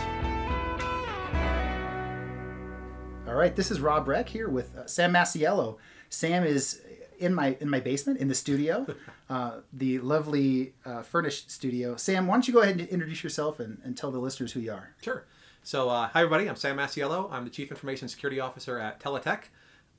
[3.28, 5.76] All right, this is Rob Reck here with uh, Sam Masiello.
[6.08, 6.80] Sam is
[7.18, 8.86] in my in my basement in the studio,
[9.30, 11.96] uh, the lovely uh, furnished studio.
[11.96, 14.60] Sam, why don't you go ahead and introduce yourself and, and tell the listeners who
[14.60, 14.94] you are?
[15.02, 15.24] Sure.
[15.62, 16.46] So, uh, hi everybody.
[16.46, 17.30] I'm Sam Masiello.
[17.32, 19.44] I'm the Chief Information Security Officer at Teletech.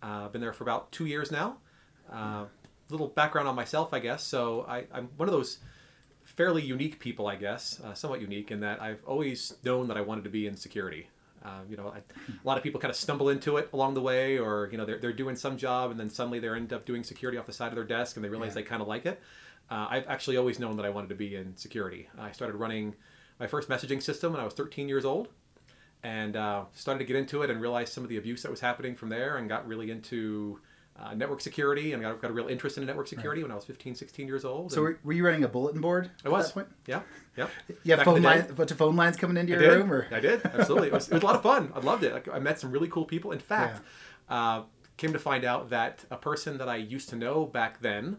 [0.04, 1.58] Uh, I've been there for about two years now.
[2.12, 2.46] Uh,
[2.90, 4.24] little background on myself, I guess.
[4.24, 5.58] So, I, I'm one of those
[6.24, 10.02] fairly unique people, I guess, uh, somewhat unique in that I've always known that I
[10.02, 11.08] wanted to be in security.
[11.46, 12.02] Uh, you know, I, a
[12.44, 14.98] lot of people kind of stumble into it along the way, or you know, they're,
[14.98, 17.68] they're doing some job and then suddenly they end up doing security off the side
[17.68, 18.56] of their desk and they realize Yeah.
[18.56, 19.22] they kind of like it.
[19.70, 22.08] Uh, I've actually always known that I wanted to be in security.
[22.18, 22.96] I started running
[23.40, 25.28] my first messaging system when I was 13 years old
[26.04, 28.60] and uh, started to get into it and realized some of the abuse that was
[28.62, 30.60] happening from there and got really into
[30.98, 33.56] uh, network security and I got, got a real interest in network security when I
[33.56, 34.72] was 15, 16 years old.
[34.72, 36.10] So, were, were you running a bulletin board?
[36.24, 36.48] I at was.
[36.48, 36.68] that point?
[36.88, 37.02] Yeah.
[37.38, 37.50] Yep.
[37.84, 38.36] You have Back in phone the day.
[38.36, 39.78] lines, a bunch of phone lines coming into I your did.
[39.80, 40.42] room, or I did.
[40.46, 40.88] Absolutely.
[40.88, 41.72] It was, it was a lot of fun.
[41.76, 42.14] I loved it.
[42.14, 43.32] Like, I met some really cool people.
[43.34, 43.82] In fact,
[44.30, 44.62] uh,
[44.98, 48.18] came to find out that a person that I used to know back then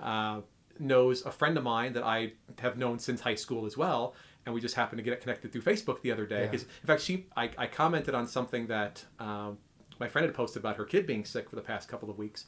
[0.00, 0.40] uh,
[0.80, 4.14] knows a friend of mine that I have known since high school as well.
[4.44, 6.40] And we just happened to get connected through Facebook the other day.
[6.40, 6.46] Yeah.
[6.46, 9.58] Because in fact, she I, I commented on something that um,
[10.00, 12.44] my friend had posted about her kid being sick for the past couple of weeks,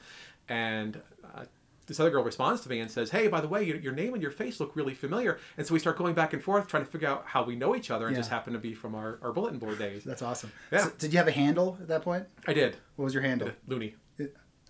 [0.49, 1.01] and.
[1.35, 1.45] Uh,
[1.87, 4.13] this other girl responds to me and says, "Hey, by the way, your, your name
[4.13, 6.85] and your face look really familiar." And so we start going back and forth, trying
[6.85, 8.21] to figure out how we know each other, and Yeah.
[8.21, 10.05] just happen to be from our, our bulletin board days.
[10.05, 10.53] that's awesome.
[10.71, 10.85] Yeah.
[10.85, 12.27] So, did you have a handle at that point?
[12.47, 12.77] I did.
[12.97, 13.51] What was your handle?
[13.67, 13.95] Looney.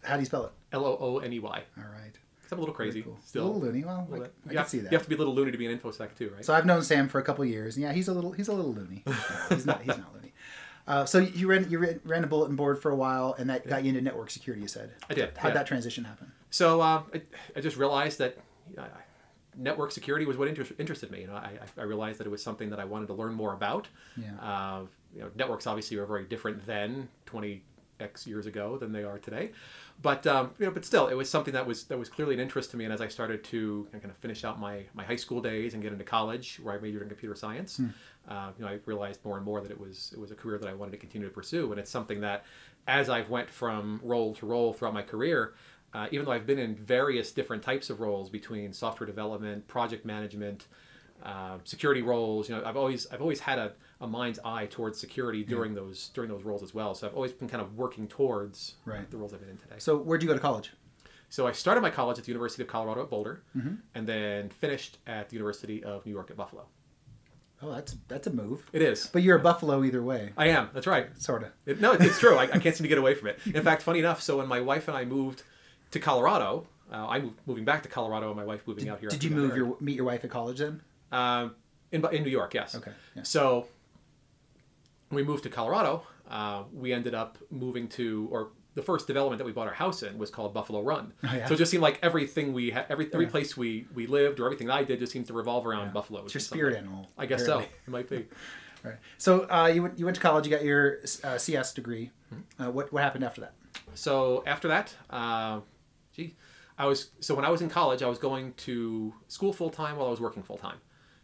[0.04, 0.52] How do you spell it?
[0.70, 1.62] L O O N E Y.
[1.76, 2.16] All right.
[2.52, 3.18] I'm a little crazy Cool.
[3.24, 3.42] still.
[3.42, 3.84] A little loony.
[3.84, 4.28] Well, little I.
[4.46, 4.92] I can have, see that.
[4.92, 6.44] you have to be a little loony to be an infosec too, right?
[6.44, 8.52] So I've known Sam for a couple years, and yeah, he's a little he's a
[8.54, 9.02] little loony.
[9.48, 10.27] he's not he's not loony.
[10.88, 13.68] Uh, so you ran you ran, ran a bulletin board for a while, and that
[13.68, 14.62] got you into network security.
[14.62, 14.90] You said.
[15.08, 15.58] I did, How'd yeah.
[15.58, 16.32] that transition happen?
[16.50, 17.20] So uh, I,
[17.54, 18.38] I just realized that
[18.76, 18.84] uh,
[19.54, 21.20] network security was what inter- interested me.
[21.20, 23.52] You know, I, I realized that it was something that I wanted to learn more
[23.52, 23.86] about.
[24.16, 24.32] Yeah.
[24.40, 24.82] Uh,
[25.14, 27.62] you know, networks obviously were very different then, 20
[28.00, 29.50] x years ago, than they are today.
[30.00, 32.40] But um, you know, but still, it was something that was that was clearly an
[32.40, 32.84] interest to me.
[32.84, 35.82] And as I started to kind of finish out my my high school days and
[35.82, 37.80] get into college, where I majored in computer science,
[38.28, 40.58] uh, you know, I realized more and more that it was it was a career
[40.58, 41.70] that I wanted to continue to pursue.
[41.72, 42.44] And it's something that,
[42.86, 45.54] as I've went from role to role throughout my career,
[45.94, 50.04] uh, even though I've been in various different types of roles between software development, project
[50.04, 50.66] management,
[51.22, 55.00] uh, security roles, you know, I've always I've always had a, a mind's eye towards
[55.00, 56.94] security during those during those roles as well.
[56.94, 59.10] So I've always been kind of working towards Right.
[59.10, 59.76] the roles I've been in today.
[59.78, 60.72] So where'd you go to college?
[61.30, 63.74] So I started my college at the University of Colorado at Boulder, Mm-hmm.
[63.94, 66.66] and then finished at the University of New York at Buffalo.
[67.60, 68.64] Oh, that's that's a move.
[68.72, 69.08] It is.
[69.08, 70.70] But you're a Buffalo either way, I am.
[70.72, 71.06] That's right.
[71.20, 71.50] sort of.
[71.66, 72.36] It, no, it's true.
[72.36, 73.40] I, I can't seem to get away from it.
[73.46, 75.42] In fact, funny enough, so when my wife and I moved
[75.90, 79.08] to Colorado, uh, I'm moving back to Colorado, and my wife moving out here.
[79.08, 80.82] Did you move your meet your wife at college then?
[81.10, 81.56] Um,
[81.90, 82.54] in in New York?
[82.54, 82.74] Yes.
[82.74, 83.22] Okay, yeah.
[83.24, 83.66] So
[85.10, 88.48] we moved to Colorado, uh, we ended up moving to or.
[88.78, 91.12] The first development that we bought our house in was called Buffalo Run.
[91.24, 91.46] Oh, yeah.
[91.48, 93.30] So it just seemed like everything we had, every every Yeah.
[93.32, 96.24] place we we lived or everything I did just seemed to revolve around Buffalo.
[96.24, 97.10] It's your spirit something- animal.
[97.18, 97.66] I guess apparently.
[97.66, 97.80] so.
[97.86, 98.26] It might be.
[98.84, 98.94] Right.
[99.18, 100.46] So uh, you went you went to college.
[100.46, 102.12] You got your uh, CS degree.
[102.32, 102.62] Hmm.
[102.62, 103.54] Uh, what what happened after that?
[103.94, 105.58] So after that, uh,
[106.14, 106.36] gee,
[106.78, 109.96] I was so when I was in college, I was going to school full time
[109.96, 110.78] while I was working full time.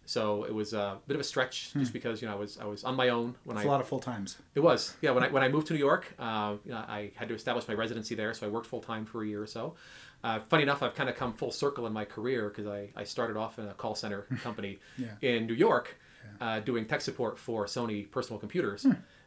[0.06, 2.64] So it was a bit of a stretch, just because you know I was I
[2.66, 3.68] was on my own when It's I Hmm.
[3.68, 4.36] a lot of full times.
[4.54, 7.10] it was yeah when I when I moved to New York, uh, you know, I
[7.14, 9.46] had to establish my residency there, so I worked full time for a year or
[9.46, 9.74] so.
[10.22, 13.04] Uh, funny enough, I've kind of come full circle in my career because I, I
[13.04, 15.08] started off in a call center company Yeah.
[15.20, 15.96] in New York,
[16.40, 18.86] uh, doing tech support for Sony personal computers,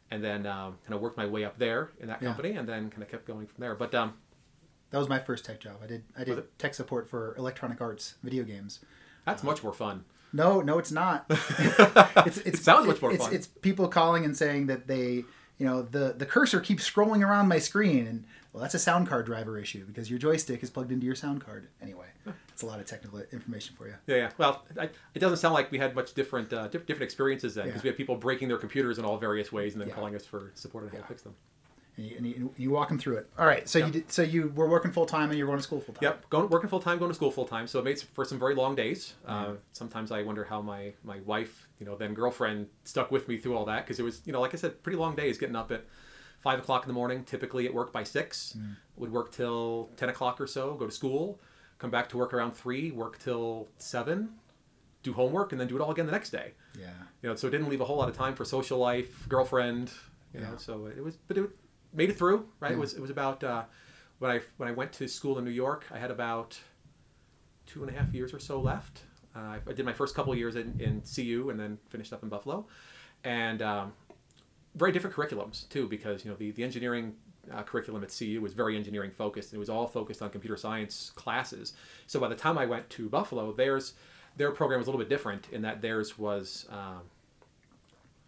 [0.10, 2.26] and then um, kind of worked my way up there in that Hmm.
[2.26, 2.30] Yeah.
[2.34, 3.76] company, and then kind of kept going from there.
[3.76, 4.14] But um,
[4.92, 5.78] That was my first tech job.
[5.84, 8.80] I did I did tech support for Electronic Arts video games.
[9.26, 10.06] that's much more fun.
[10.34, 11.26] No, no, it's not.
[11.30, 13.34] it's, it's, It sounds much more it's, fun.
[13.34, 15.24] It's people calling and saying that they,
[15.58, 19.08] you know, the the cursor keeps scrolling around my screen, and well, that's a sound
[19.08, 21.68] card driver issue because your joystick is plugged into your sound card.
[21.82, 22.08] Anyway,
[22.50, 23.96] it's a lot of technical information for you.
[24.06, 24.30] Yeah, yeah.
[24.38, 27.80] Well, I, it doesn't sound like we had much different uh, different experiences then because
[27.80, 27.84] Yeah.
[27.84, 29.96] we had people breaking their computers in all various ways and then Yeah.
[29.96, 31.36] calling us for support on how to fix them.
[31.98, 33.30] And you, and you, you walk them through it.
[33.40, 35.64] All right, so you did, so you were working full time and you're going to
[35.64, 36.04] school full time.
[36.04, 37.66] Yep, going working full time, going to school full time.
[37.66, 39.16] So it made for some very long days.
[39.26, 43.38] Uh, sometimes I wonder how my my wife, you know, then girlfriend, stuck with me
[43.38, 45.40] through all that because it was, you know, like I said, pretty long days.
[45.40, 45.86] Getting up at
[46.40, 48.56] five o'clock in the morning, typically at work by six.
[48.98, 50.76] Would work till ten o'clock or so.
[50.76, 51.40] Go to school,
[51.80, 52.92] come back to work around three.
[52.92, 54.30] Work till seven.
[55.02, 56.52] Do homework and then do it all again the next day.
[56.78, 56.90] Yeah.
[57.22, 59.92] You know, so it didn't leave a whole lot of time for social life, girlfriend,
[60.34, 61.50] You know, so it was, but it
[61.98, 62.48] made it through.
[62.62, 62.72] Right.
[62.72, 63.64] It was it was about uh,
[64.20, 65.86] when I when I went to school in New York.
[65.92, 66.58] I had about
[67.66, 69.02] two and a half years or so left.
[69.36, 72.24] Uh, I did my first couple of years in, in CU and then finished up
[72.24, 72.66] in Buffalo,
[73.24, 73.94] and um,
[74.76, 77.14] very different curriculums too because you know the the engineering
[77.54, 79.54] uh, curriculum at CU was very engineering focused.
[79.54, 81.74] It was all focused on computer science classes.
[82.08, 83.94] So by the time I went to Buffalo, theirs
[84.38, 86.78] their program was a little bit different in that theirs was um,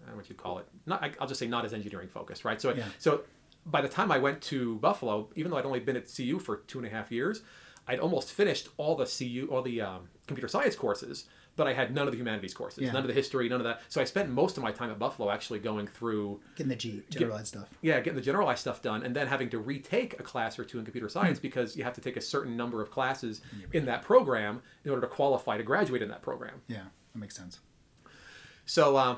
[0.01, 0.67] I don't know what you call it.
[0.85, 2.59] Not I- I'll just say not as engineering focused, right?
[2.61, 2.85] So Yeah.
[2.99, 3.21] so
[3.65, 6.57] by the time I went to Buffalo, even though I'd only been at CU for
[6.67, 7.41] two and a half years,
[7.87, 11.93] I'd almost finished all the CU, all the um, computer science courses, but I had
[11.93, 12.91] none of the humanities courses, Yeah.
[12.91, 13.81] none of the history, none of that.
[13.89, 17.01] So I spent most of my time at Buffalo actually going through Getting the G,
[17.09, 17.67] generalized stuff.
[17.81, 20.79] yeah, getting the generalized stuff done, and then having to retake a class or two
[20.79, 23.41] in computer science because you have to take a certain number of classes
[23.73, 26.61] in that program in order to qualify to graduate in that program.
[26.67, 27.59] Yeah, that makes sense.
[28.65, 29.17] So um,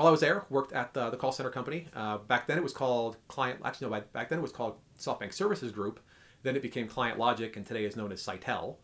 [0.00, 1.86] while I was there, worked at the, the call center company.
[1.94, 3.60] Uh, back then it was called Client.
[3.62, 6.00] Actually, no, back- back then it was called SoftBank Services Group.
[6.42, 8.76] Then it became Client Logic, and today is known as Sitel.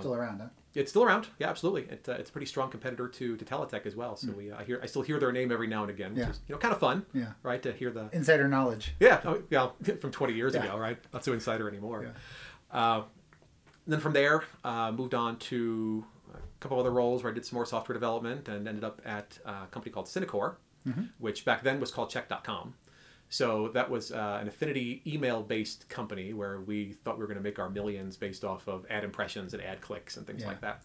[0.00, 0.48] Still around, huh?
[0.74, 1.28] It's still around.
[1.38, 1.82] Yeah, absolutely.
[1.82, 4.16] It, uh, it's a pretty strong competitor to, to Teletech as well.
[4.16, 6.22] So we uh, I hear I still hear their name every now and again, which
[6.24, 6.28] Hmm.
[6.28, 6.30] Yeah.
[6.30, 7.06] is you know kind of fun.
[7.14, 7.32] Yeah.
[7.44, 8.94] Right to hear the Insider knowledge.
[8.98, 9.68] Yeah, oh, yeah,
[10.00, 10.64] from 20 years Yeah.
[10.64, 10.98] ago, right?
[11.12, 12.12] Not so insider anymore.
[12.70, 13.02] Uh,
[13.86, 16.04] then from there, uh, moved on to
[16.68, 19.66] couple other roles where I did some more software development and ended up at a
[19.70, 20.56] company called Synacor,
[21.18, 22.74] which back then was called Chek.com.
[23.28, 27.42] So that was uh, an affinity email-based company where we thought we were going to
[27.42, 30.48] make our millions based off of ad impressions and ad clicks and things Yeah.
[30.48, 30.82] like that.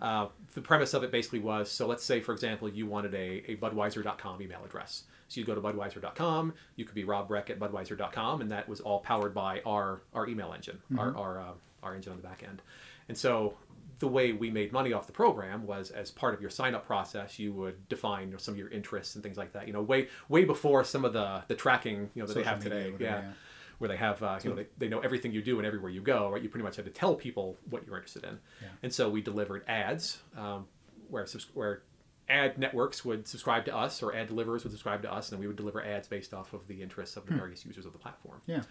[0.00, 3.42] Uh, the premise of it basically was so let's say, for example, you wanted a,
[3.50, 5.02] a Budweiser.com email address.
[5.28, 8.68] So you could go to Budweiser.com, you could be Rob Breck at Budweiser.com, and that
[8.68, 11.44] was all powered by our, our email engine, our, our, uh,
[11.82, 12.62] our engine on the back end.
[13.08, 13.54] And so
[14.00, 16.84] the way we made money off the program was as part of your sign up
[16.86, 19.66] process, you would define some of your interests and things like that.
[19.66, 22.60] You know, way way before some of the the tracking you know that they have
[22.60, 22.90] today.
[22.90, 23.20] whatever, yeah.
[23.22, 23.32] yeah.
[23.78, 26.02] Where they have, uh, you know, they, they know everything you do and everywhere you
[26.02, 26.42] go, right?
[26.42, 28.38] You pretty much had to tell people what you're interested in.
[28.60, 28.68] Yeah.
[28.82, 30.66] And so we delivered ads um,
[31.08, 31.82] where, where
[32.28, 35.46] ad networks would subscribe to us or ad deliverers would subscribe to us, and we
[35.46, 38.42] would deliver ads based off of the interests of the various users of the platform.
[38.46, 38.64] Yeah.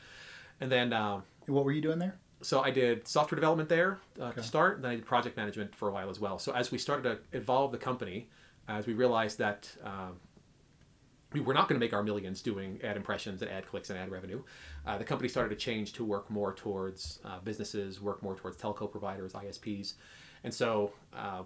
[0.61, 2.19] And then um, And what were you doing there?
[2.41, 5.75] So I did software development there uh, to start, and then I did project management
[5.75, 6.39] for a while as well.
[6.39, 8.29] So as we started to evolve the company,
[8.67, 10.19] as we realized that um,
[11.33, 13.99] we were not going to make our millions doing ad impressions and ad clicks and
[13.99, 14.41] ad revenue,
[14.87, 18.57] uh, the company started to change to work more towards uh, businesses, work more towards
[18.57, 19.95] telco providers, ISPs,
[20.43, 21.43] and so uh,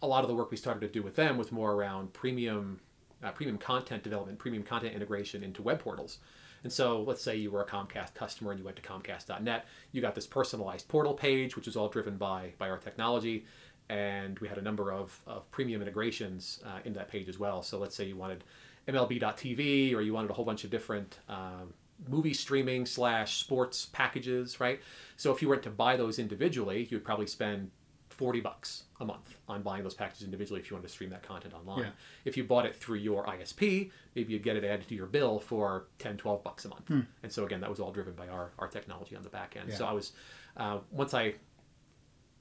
[0.00, 2.80] a lot of the work we started to do with them was more around premium
[3.22, 6.18] uh, premium content development, premium content integration into web portals.
[6.64, 9.66] And so, let's say you were a Comcast customer and you went to Comcast.net.
[9.90, 13.44] You got this personalized portal page, which was all driven by by our technology,
[13.88, 17.62] and we had a number of, of premium integrations uh, in that page as well.
[17.62, 18.44] So, let's say you wanted
[18.88, 21.74] MLB.TV or you wanted a whole bunch of different um,
[22.08, 24.80] movie streaming slash sports packages, right?
[25.16, 27.70] So, if you were to buy those individually, you would probably spend
[28.12, 31.22] 40 bucks a month on buying those packages individually if you wanted to stream that
[31.22, 31.80] content online.
[31.84, 31.90] Yeah.
[32.24, 35.38] If you bought it through your ISP, maybe you'd get it added to your bill
[35.40, 36.88] for 10, 12 bucks a month.
[36.90, 39.72] And so again, that was all driven by our, our technology on the back end.
[39.72, 40.12] So I was,
[40.56, 41.34] uh, once I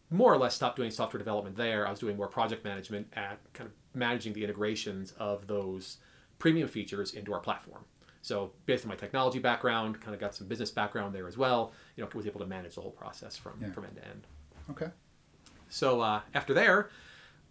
[0.10, 3.40] more or less stopped doing software development there, I was doing more project management at
[3.54, 5.98] kind of managing the integrations of those
[6.38, 7.86] premium features into our platform.
[8.22, 11.72] So based on my technology background, kind of got some business background there as well,
[11.96, 13.72] you know, was able to manage the whole process from, Yeah.
[13.72, 14.28] from end to end.
[14.70, 14.88] Okay.
[15.72, 16.90] So uh, after there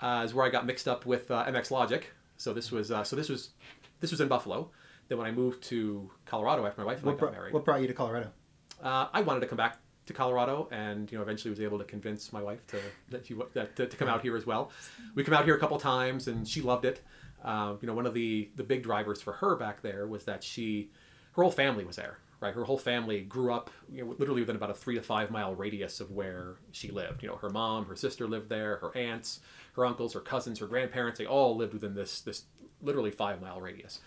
[0.01, 2.13] uh, is where I got mixed up with uh, MX Logic.
[2.37, 3.51] So this was uh, so this was
[4.01, 4.71] this was in Buffalo.
[5.09, 7.53] Then when I moved to Colorado after my wife and What, I got brought, married,
[7.55, 8.31] what brought you to Colorado?
[8.83, 11.85] uh, I wanted to come back to Colorado, and you know eventually was able to
[11.85, 12.79] convince my wife to
[13.11, 14.71] that she that, to, to come out here as well.
[15.15, 17.01] We come out here a couple times, and she loved it.
[17.43, 20.45] Um, you know, one of the the big drivers for her back there was that
[20.45, 20.91] she
[21.33, 22.19] her whole family was there.
[22.40, 25.31] Right, her whole family grew up, you know, literally within about a three to five
[25.31, 27.22] mile radius of where she lived.
[27.22, 29.40] You know, her mom, her sister lived there, her aunts,
[29.74, 32.44] her uncles, her cousins, her grandparents—they all lived within this this
[32.81, 34.01] literally five mile radius.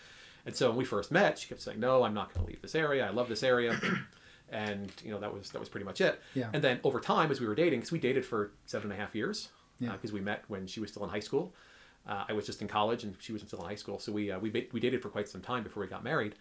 [0.48, 2.62] And so when we first met, she kept saying, "No, I'm not going to leave
[2.64, 3.06] this area.
[3.06, 3.80] I love this area."
[4.50, 6.20] and you know that was that was pretty much it.
[6.34, 6.50] Yeah.
[6.54, 9.04] And then over time, as we were dating, because we dated for seven and a
[9.04, 9.92] half years, Yeah.
[9.92, 11.54] because we met when she was still in high school.
[12.08, 14.32] Uh, I was just in college and she was still in high school, so we
[14.32, 16.34] uh, we we dated for quite some time before we got married.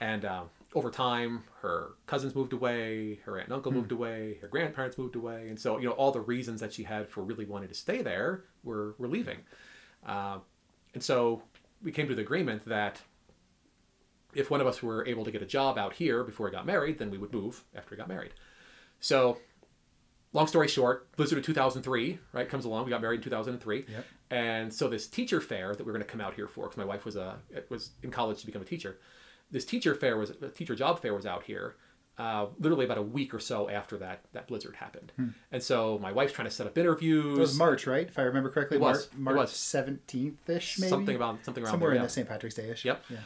[0.00, 0.42] And uh,
[0.74, 5.14] over time, her cousins moved away, her aunt and uncle moved away, her grandparents moved
[5.14, 7.74] away, and so you know all the reasons that she had for really wanting to
[7.74, 9.38] stay there were were leaving.
[10.04, 10.38] Uh,
[10.92, 11.42] and so
[11.82, 13.00] we came to the agreement that
[14.34, 16.66] if one of us were able to get a job out here before we got
[16.66, 18.32] married, then we would move after we got married.
[19.00, 19.38] So,
[20.32, 22.84] long story short, Blizzard of 2003, right, comes along.
[22.84, 23.84] We got married in 2003.
[23.88, 24.04] Yep.
[24.30, 26.78] And so this teacher fair that we were going to come out here for, because
[26.78, 27.36] my wife was a
[27.68, 28.98] was in college to become a teacher.
[29.54, 31.76] This teacher fair was a teacher job fair was out here.
[32.16, 35.10] Uh, literally about a week or so after that that blizzard happened,
[35.50, 37.36] and so my wife's trying to set up interviews.
[37.36, 38.06] It was March, right?
[38.06, 39.08] If I remember correctly, It was.
[39.16, 39.50] March was.
[39.50, 42.06] seventeenth ish, maybe something about something around somewhere there, in yeah.
[42.06, 42.28] the St.
[42.28, 42.84] Patrick's Day ish.
[42.84, 43.02] Yep.
[43.10, 43.16] Yeah.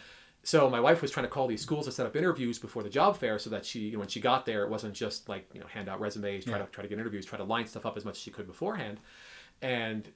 [0.42, 2.88] So my wife was trying to call these schools to set up interviews before the
[2.88, 5.50] job fair, so that she, you know, when she got there, it wasn't just like
[5.52, 6.64] you know hand out resumes, try Yeah.
[6.64, 8.46] to try to get interviews, try to line stuff up as much as she could
[8.46, 9.00] beforehand,
[9.60, 10.08] and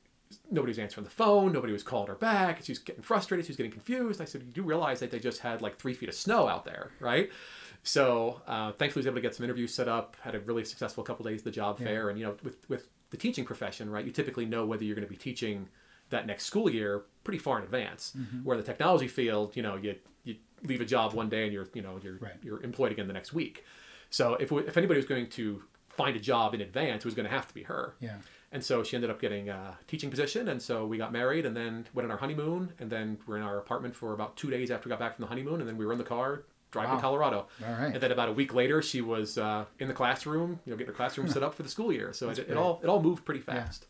[0.50, 2.62] nobody was answering the phone, nobody was calling her back.
[2.64, 4.20] She was getting frustrated, she was getting confused.
[4.20, 6.64] I said, "You do realize that they just had like three feet of snow out
[6.64, 7.30] there, right?"
[7.82, 10.16] So uh, thankfully, I was able to get some interviews set up.
[10.22, 12.88] Had a really successful couple days at the job fair, and you know, with with
[13.10, 15.68] the teaching profession, right, you typically know whether you're going to be teaching
[16.10, 18.12] that next school year pretty far in advance.
[18.44, 21.68] Where the technology field, you know, you you leave a job one day and you're
[21.74, 22.34] you know you're Right.
[22.42, 23.64] you're employed again the next week.
[24.10, 27.24] So if if anybody was going to find a job in advance, it was going
[27.28, 27.94] to have to be her.
[28.00, 28.16] Yeah.
[28.52, 31.56] And so she ended up getting a teaching position, and so we got married, and
[31.56, 34.70] then went on our honeymoon, and then we're in our apartment for about two days
[34.70, 36.90] after we got back from the honeymoon, and then we were in the car driving
[36.90, 36.96] Wow.
[36.96, 37.46] to Colorado.
[37.66, 37.92] All right.
[37.94, 40.86] And then about a week later, she was uh, in the classroom, you know, getting
[40.92, 42.12] her classroom set up for the school year.
[42.12, 43.86] So it, it all it all moved pretty fast.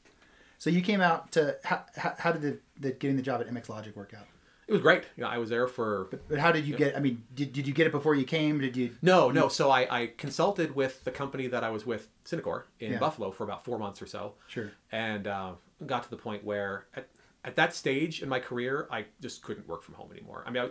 [0.58, 3.48] So you came out to how, how, how did the, the getting the job at
[3.52, 4.26] MX Logic work out?
[4.68, 5.04] It was great.
[5.16, 6.96] You know, I was there for But how did you get?
[6.96, 8.60] I mean, did, did you get it before you came?
[8.60, 8.96] Did you?
[9.02, 9.48] No, no.
[9.48, 12.98] So I, I consulted with the company that I was with, Synacor, in Yeah.
[12.98, 14.34] Buffalo for about four months or so.
[14.46, 14.70] Sure.
[14.92, 15.52] And uh,
[15.84, 17.08] got to the point where at,
[17.44, 20.44] at that stage in my career, I just couldn't work from home anymore.
[20.46, 20.70] I mean, I,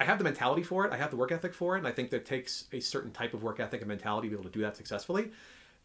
[0.00, 0.92] I have the mentality for it.
[0.92, 1.78] I have the work ethic for it.
[1.78, 4.40] And I think that takes a certain type of work ethic and mentality to be
[4.40, 5.30] able to do that successfully.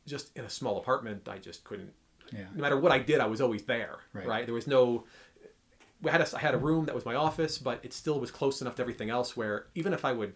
[0.08, 1.94] Just in a small apartment, I just couldn't.
[2.32, 2.46] Yeah.
[2.56, 3.98] No matter what I did, I was always there.
[4.12, 4.28] Right.
[4.28, 4.46] Right.
[4.46, 5.04] There was no
[6.04, 8.30] we had a, I had a room that was my office, but it still was
[8.30, 10.34] close enough to everything else where even if I would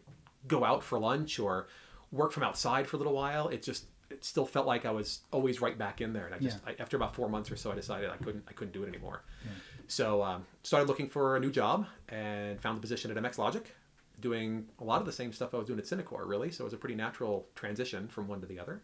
[0.47, 1.67] go out for lunch or
[2.11, 5.19] work from outside for a little while, it just it still felt like I was
[5.31, 6.25] always right back in there.
[6.25, 6.73] And I just Yeah.
[6.77, 8.87] I, after about four months or so, I decided I couldn't I couldn't do it
[8.87, 9.23] anymore.
[9.87, 13.75] So um, started looking for a new job and found the position at MX Logic,
[14.21, 16.49] doing a lot of the same stuff I was doing at Synacor really.
[16.51, 18.81] So it was a pretty natural transition from one to the other.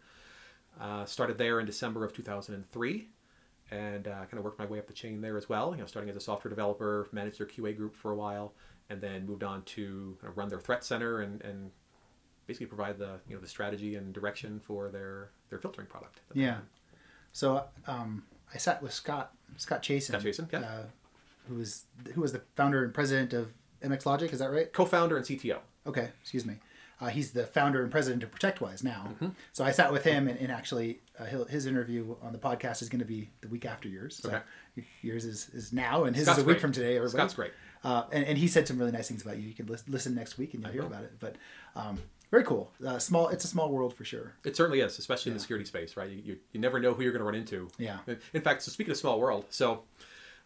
[0.78, 3.08] Uh, started there in December of 2003
[3.70, 5.72] and uh, kind of worked my way up the chain there as well.
[5.72, 8.52] You know, starting as a software developer, managed their QA group for a while,
[8.90, 11.70] and then moved on to kind of run their threat center and, and
[12.46, 16.20] basically provide the you know the strategy and direction for their their filtering product.
[16.34, 16.58] Yeah.
[17.32, 20.58] So um, I sat with Scott Scott Chasen, Scott Chasen, yeah.
[20.60, 20.82] uh,
[21.48, 21.84] who was
[22.14, 23.52] who was the founder and president of
[23.82, 24.32] MX Logic.
[24.32, 24.72] Is that right?
[24.72, 25.58] Co-founder and CTO.
[25.86, 26.54] Okay, excuse me.
[27.04, 29.08] Uh, he's the founder and president of ProtectWise now.
[29.10, 29.26] Mm-hmm.
[29.52, 32.88] So I sat with him, and, and actually, uh, his interview on the podcast is
[32.88, 34.16] going to be the week after yours.
[34.22, 34.86] So Okay.
[35.02, 36.60] yours is, is now, and his Scott's is a week great.
[36.62, 36.96] from today.
[36.96, 37.10] Everybody.
[37.18, 37.52] Scott's great.
[37.82, 39.42] Uh, and, and he said some really nice things about you.
[39.48, 40.88] You can lis- listen next week, and you'll hear will.
[40.88, 41.12] about it.
[41.20, 41.36] But
[41.76, 41.98] um,
[42.30, 42.70] very cool.
[42.84, 43.28] Uh, small.
[43.28, 44.32] It's a small world for sure.
[44.44, 46.08] It certainly is, especially in the security space, right?
[46.10, 47.68] You, you, you never know who you're going to run into.
[47.78, 47.98] Yeah.
[48.06, 49.82] In- In fact, so speaking of small world, so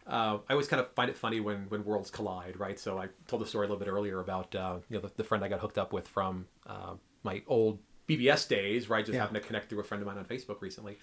[0.07, 2.79] uh, I always kind of find it funny when, when worlds collide, right?
[2.79, 5.23] So I told the story a little bit earlier about uh, you know the, the
[5.23, 6.93] friend I got hooked up with from uh,
[7.23, 9.05] my old BBS days, right?
[9.05, 9.21] Just Yeah.
[9.21, 10.97] happened to connect through a friend of mine on Facebook recently.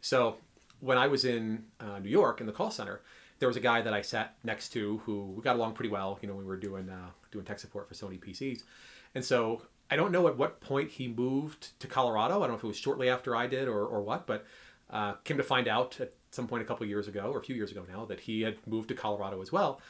[0.00, 0.38] So
[0.80, 3.02] when I was in uh, New York in the call center,
[3.38, 6.18] there was a guy that I sat next to who we got along pretty well.
[6.20, 8.64] You know, we were doing uh, doing tech support for Sony PCs,
[9.14, 12.38] and so I don't know at what point he moved to Colorado.
[12.38, 14.44] I don't know if it was shortly after I did or, or what, but
[14.90, 17.54] uh, came to find out at some point a couple years ago or a few
[17.56, 19.80] years ago now that he had moved to Colorado as well,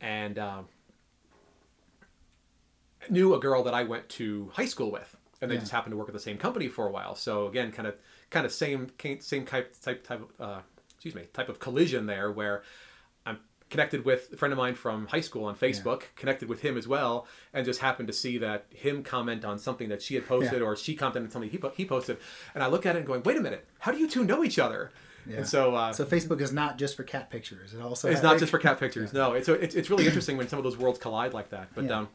[0.00, 0.68] and um,
[3.10, 5.60] knew a girl that I went to high school with, and they Yeah.
[5.60, 7.14] just happened to work at the same company for a while.
[7.14, 7.96] So again, kind of
[8.30, 10.60] kind of same same type type type of, uh,
[10.94, 12.62] excuse me type of collision there where
[13.24, 13.38] I'm
[13.70, 16.86] connected with a friend of mine from high school on Facebook, connected with him as
[16.88, 20.60] well, and just happened to see that him comment on something that she had posted
[20.60, 20.66] Yeah.
[20.66, 22.18] or she commented on something he, he posted,
[22.54, 24.42] and I look at it and going, wait a minute, how do you two know
[24.44, 24.90] each other?
[25.28, 25.38] Yeah.
[25.38, 27.74] And so, uh, So Facebook is not just for cat pictures.
[27.74, 29.12] It also it's has- not just for cat pictures.
[29.12, 31.68] No, it's, so it's it's really interesting when some of those worlds collide like that.
[31.74, 32.06] But Yeah.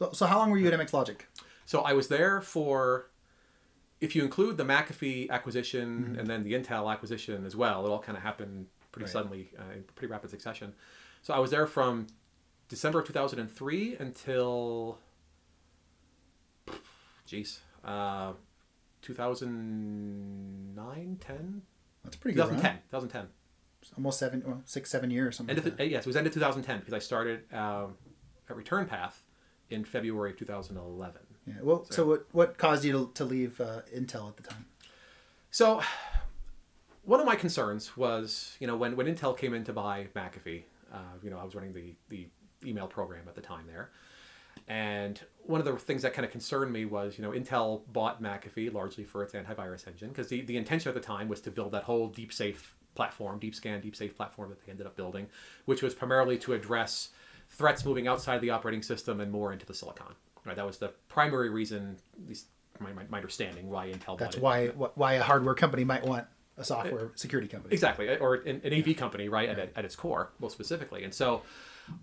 [0.00, 1.26] um, So how long were you at MX Logic?
[1.66, 3.10] So I was there for,
[4.00, 7.98] if you include the McAfee acquisition and then the Intel acquisition as well, it all
[7.98, 9.12] kind of happened pretty Right.
[9.12, 10.72] suddenly uh, in pretty rapid succession.
[11.22, 12.06] So I was there from
[12.68, 14.98] December of 2003 until,
[17.28, 18.32] jeez, uh,
[19.02, 21.62] 2009, 10?
[22.06, 22.44] That's pretty good.
[22.44, 23.02] 2010, Run.
[23.02, 23.28] 2010.
[23.96, 25.36] Almost seven, well, six, seven years.
[25.36, 25.90] Something of like the, that.
[25.90, 27.94] yes, it was end of 2010 because I started um,
[28.50, 29.22] at Return Path
[29.70, 31.20] in February of 2011.
[31.46, 31.54] Yeah.
[31.62, 34.66] Well, so what what caused you to, to leave uh, Intel at the time?
[35.52, 35.80] So,
[37.04, 40.64] one of my concerns was, you know, when, when Intel came in to buy McAfee,
[40.92, 42.28] uh, you know, I was running the, the
[42.64, 43.90] email program at the time there.
[44.68, 48.20] And one of the things that kind of concerned me was, you know, Intel bought
[48.20, 51.50] McAfee largely for its antivirus engine because the, the intention at the time was to
[51.50, 54.96] build that whole deep safe platform, deep scan, deep safe platform that they ended up
[54.96, 55.28] building,
[55.66, 57.10] which was primarily to address
[57.48, 60.14] threats moving outside of the operating system and more into the silicon.
[60.44, 62.46] Right, that was the primary reason, at least
[62.80, 64.16] my, my, my understanding, why Intel.
[64.16, 66.24] That's why why a hardware company might want
[66.56, 67.72] a software eh, security company.
[67.72, 71.02] Exactly, or an, an AV company, right, at, at its core, most specifically.
[71.02, 71.42] And so,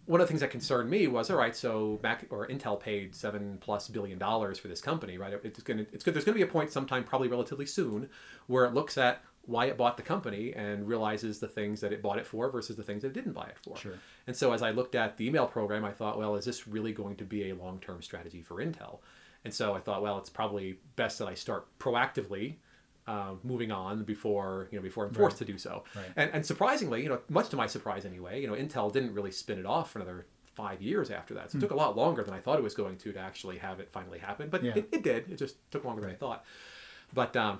[0.05, 3.15] one of the things that concerned me was, all right, so Mac or Intel paid
[3.15, 5.33] seven plus billion dollars for this company, right?
[5.43, 6.13] It's gonna, it's good.
[6.13, 8.09] There's gonna be a point sometime, probably relatively soon,
[8.47, 12.01] where it looks at why it bought the company and realizes the things that it
[12.01, 13.75] bought it for versus the things that it didn't buy it for.
[13.75, 13.99] Sure.
[14.25, 16.93] And so, as I looked at the email program, I thought, well, is this really
[16.93, 18.99] going to be a long-term strategy for Intel?
[19.45, 22.55] And so I thought, well, it's probably best that I start proactively
[23.07, 25.83] uh, moving on before you know before I'm forced to do so.
[25.95, 26.05] Right.
[26.15, 29.31] And, and surprisingly, you know, much to my surprise anyway, you know, Intel didn't really
[29.31, 31.51] spin it off for another five years after that.
[31.51, 33.57] So it took a lot longer than I thought it was going to to actually
[33.57, 34.49] have it finally happen.
[34.49, 34.73] But Yeah.
[34.75, 35.31] it, it did.
[35.31, 36.45] It just took longer than I thought.
[37.13, 37.59] But um,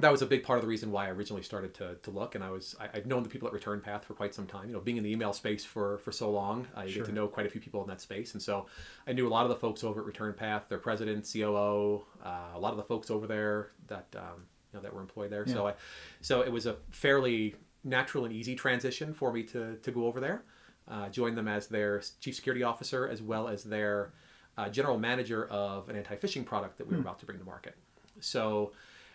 [0.00, 2.34] that was a big part of the reason why I originally started to, to look.
[2.34, 4.68] And I was I, I've known the people at Return Path for quite some time.
[4.68, 7.02] You know, being in the email space for for so long, uh, you Sure.
[7.02, 8.34] get to know quite a few people in that space.
[8.34, 8.66] And so
[9.06, 12.28] I knew a lot of the folks over at Return Path, their president, COO, uh,
[12.54, 15.46] a lot of the folks over there that um, you know that were employed there.
[15.46, 15.74] So I
[16.20, 20.20] so it was a fairly natural and easy transition for me to to go over
[20.20, 20.42] there.
[20.86, 24.12] Uh, join them as their chief security officer as well as their
[24.56, 27.76] uh, general manager of an anti-phishing product that we were about to bring to market.
[28.20, 28.72] So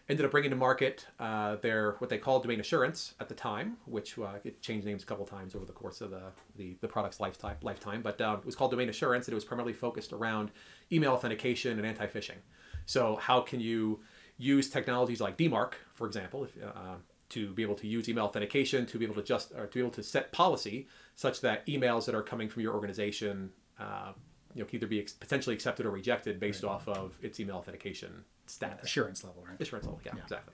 [0.10, 3.78] ended up bringing to market uh, their what they called domain assurance at the time,
[3.86, 6.24] which uh, it changed names a couple times over the course of the
[6.56, 7.56] the, the product's lifetime.
[7.62, 10.52] Lifetime, but um, it was called domain assurance, and it was primarily focused around
[10.92, 12.38] email authentication and anti-phishing.
[12.86, 14.02] So how can you
[14.38, 16.96] use technologies like DMARC, for example, if, uh,
[17.30, 19.80] to be able to use email authentication, to be able to just or to be
[19.80, 23.52] able to set policy such that emails that are coming from your organization.
[23.80, 24.12] Uh,
[24.56, 27.56] you know, can either be ex- potentially accepted or rejected based off of its email
[27.56, 28.84] authentication status.
[28.86, 29.60] Assurance level, right?
[29.60, 30.54] Assurance level, yeah, exactly.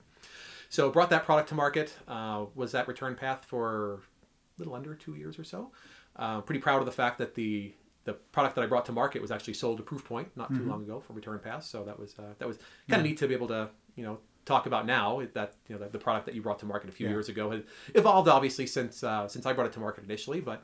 [0.70, 1.94] So brought that product to market.
[2.08, 4.00] Uh, was that return path for a
[4.60, 5.72] little under two years or so.
[6.16, 7.74] Uh, pretty proud of the fact that the
[8.06, 10.82] the product that I brought to market was actually sold to Proofpoint not too long
[10.84, 11.64] ago for Return Path.
[11.66, 12.58] So that was uh, that was
[12.90, 15.84] kind of neat to be able to you know talk about now that you know
[15.84, 17.12] the, the product that you brought to market a few Yeah.
[17.14, 17.62] years ago has
[17.94, 20.64] evolved obviously since uh, since I brought it to market initially, but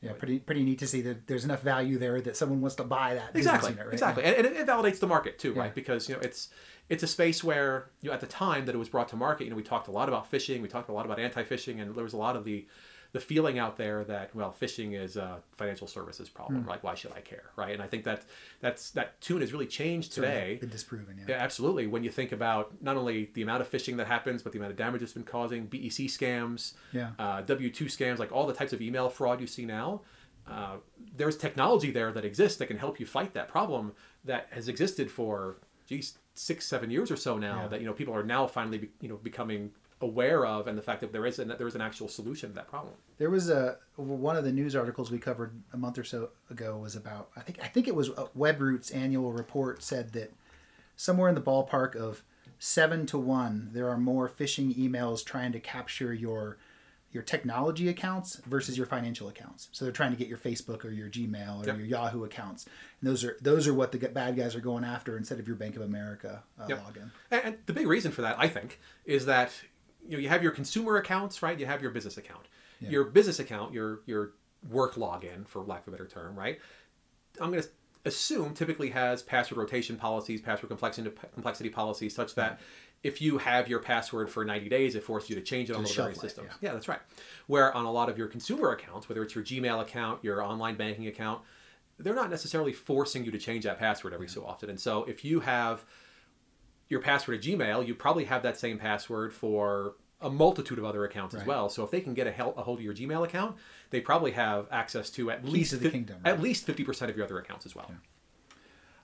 [0.00, 2.84] Yeah, pretty pretty neat to see that there's enough value there that someone wants to
[2.84, 3.92] buy that exactly unit, right?
[3.92, 5.62] exactly and, and it, it validates the market too Yeah.
[5.62, 6.50] right because you know it's
[6.88, 9.44] it's a space where you know at the time that it was brought to market
[9.44, 11.94] you know we talked a lot about phishing we talked a lot about anti-phishing and
[11.96, 12.64] there was a lot of the
[13.12, 16.68] the feeling out there that well phishing is a financial services problem Hmm.
[16.68, 18.22] like why should i care right and i think that
[18.60, 21.24] that's that tune has really changed today Been disproven, yeah.
[21.28, 21.86] yeah, absolutely.
[21.86, 24.72] When you think about not only the amount of phishing that happens, but the amount
[24.72, 27.10] of damage it's been causing, BEC scams, Yeah.
[27.18, 30.02] uh, W two scams, like all the types of email fraud you see now,
[30.46, 30.76] uh,
[31.16, 33.92] there's technology there that exists that can help you fight that problem
[34.24, 35.56] that has existed for,
[35.86, 37.62] geez, six, seven years or so now.
[37.62, 37.68] Yeah.
[37.68, 39.70] That you know people are now finally, be, you know, becoming
[40.00, 42.50] aware of, and the fact that there is an, that there is an actual solution
[42.50, 42.94] to that problem.
[43.18, 46.78] There was a one of the news articles we covered a month or so ago
[46.78, 50.32] was about I think I think it was uh, WebRoot's annual report said that
[50.96, 52.22] somewhere in the ballpark of
[52.60, 56.58] seven to one there are more phishing emails trying to capture your
[57.10, 59.68] your technology accounts versus your financial accounts.
[59.72, 61.78] So they're trying to get your Facebook or your Gmail or Yep.
[61.78, 62.66] your Yahoo accounts.
[63.00, 65.56] And those are those are what the bad guys are going after instead of your
[65.56, 66.78] Bank of America uh, Yep.
[66.86, 67.10] login.
[67.30, 69.52] And, and the big reason for that, I think, is that
[70.08, 71.58] you know you have your consumer accounts, right?
[71.58, 72.46] You have your business account.
[72.80, 74.32] Your business account, your your
[74.70, 76.58] work login, for lack of a better term, right?
[77.40, 77.68] I'm going to
[78.04, 82.60] assume typically has password rotation policies, password complexity complexity policies, such that
[83.02, 85.82] if you have your password for 90 days, it forces you to change it on
[85.82, 86.48] the various life, systems.
[86.60, 86.68] yeah.
[86.68, 87.00] Yeah, that's right.
[87.46, 90.76] Where on a lot of your consumer accounts, whether it's your Gmail account, your online
[90.76, 91.42] banking account,
[91.98, 94.70] they're not necessarily forcing you to change that password every so often.
[94.70, 95.84] And so if you have
[96.88, 101.04] your password at Gmail, you probably have that same password for a multitude of other
[101.04, 101.68] accounts as well.
[101.68, 103.56] So if they can get a, hel- a hold of your Gmail account,
[103.90, 107.16] they probably have access to at least the fif- kingdom, at least fifty percent of
[107.16, 107.90] your other accounts as well.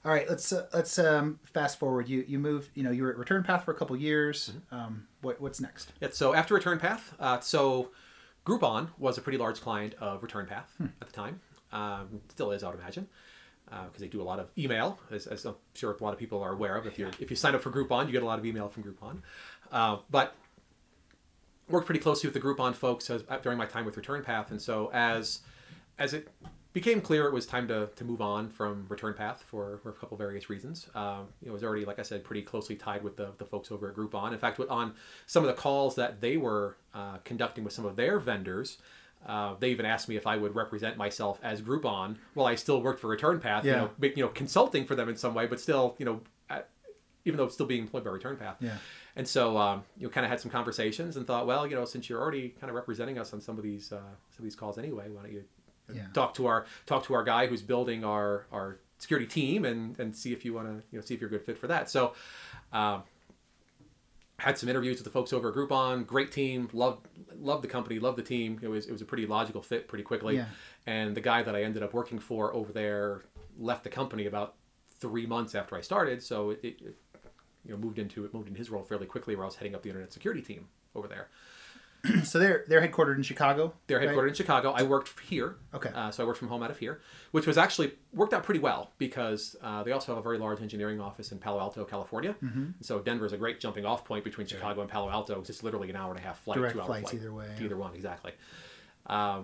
[0.04, 2.08] All right, let's uh, let's um, fast forward.
[2.08, 2.70] You you moved.
[2.74, 4.50] You know, you were at Return Path for a couple years.
[4.50, 4.74] Mm-hmm.
[4.74, 5.92] Um, what what's next?
[6.00, 7.90] Yeah, so after Return Path, uh, so
[8.44, 10.86] Groupon was a pretty large client of Return Path Hmm.
[11.00, 11.40] at the time.
[11.72, 13.08] Um, still is, I would imagine,
[13.86, 16.42] because they do a lot of email, as, as I'm sure a lot of people
[16.42, 16.86] are aware of.
[16.86, 18.82] If you if you sign up for Groupon, you get a lot of email from
[18.84, 19.22] Groupon.
[19.72, 20.34] Uh, but
[21.68, 24.60] worked pretty closely with the Groupon folks as, during my time with Return Path, and
[24.60, 25.40] so as
[25.98, 26.28] as it
[26.74, 29.92] became clear it was time to, to move on from Return Path for, for a
[29.92, 30.88] couple various reasons.
[30.96, 33.88] Um, it was already, like I said, pretty closely tied with the, the folks over
[33.88, 34.32] at Groupon.
[34.32, 34.92] In fact, on
[35.26, 38.78] some of the calls that they were uh, conducting with some of their vendors,
[39.26, 42.80] uh, they even asked me if I would represent myself as Groupon while I still
[42.82, 45.60] worked for Return Path, you know, you know, consulting for them in some way, but
[45.60, 46.20] still, you know,
[46.50, 46.68] at,
[47.24, 48.56] even though still being employed by Return Path.
[48.60, 48.76] Yeah.
[49.16, 51.84] And so, um, you know, kind of had some conversations and thought, well, you know,
[51.84, 54.56] since you're already kind of representing us on some of these uh, some of these
[54.56, 55.44] calls anyway, why don't you
[55.92, 56.02] Yeah.
[56.12, 60.14] talk to our talk to our guy who's building our our security team and and
[60.14, 61.88] see if you want to you know see if you're a good fit for that.
[61.90, 62.14] So.
[62.72, 63.04] Um,
[64.38, 66.06] had some interviews with the folks over at Groupon.
[66.06, 66.68] Great team.
[66.72, 67.06] Loved
[67.36, 67.98] loved the company.
[67.98, 68.58] Loved the team.
[68.62, 70.36] It was it was a pretty logical fit pretty quickly.
[70.36, 70.46] Yeah.
[70.86, 73.22] And the guy that I ended up working for over there
[73.58, 74.54] left the company about
[74.98, 76.22] three months after I started.
[76.22, 76.96] So it, it, it
[77.64, 79.74] you know moved into it moved in his role fairly quickly, where I was heading
[79.74, 81.28] up the internet security team over there.
[82.24, 83.72] So they're they're headquartered in Chicago.
[83.86, 84.08] They're right?
[84.08, 84.72] headquartered in Chicago.
[84.72, 85.56] I worked here.
[85.72, 85.90] Okay.
[85.94, 87.00] Uh, so I worked from home out of here,
[87.30, 90.60] which was actually worked out pretty well because uh, they also have a very large
[90.60, 92.34] engineering office in Palo Alto, California.
[92.42, 92.70] Mm-hmm.
[92.80, 95.38] So Denver is a great jumping off point between Chicago and Palo Alto.
[95.38, 97.22] It's just literally an hour and a half flight, Direct two hour flights flight.
[97.22, 97.48] either way.
[97.60, 98.32] Either one, exactly.
[99.06, 99.42] Uh,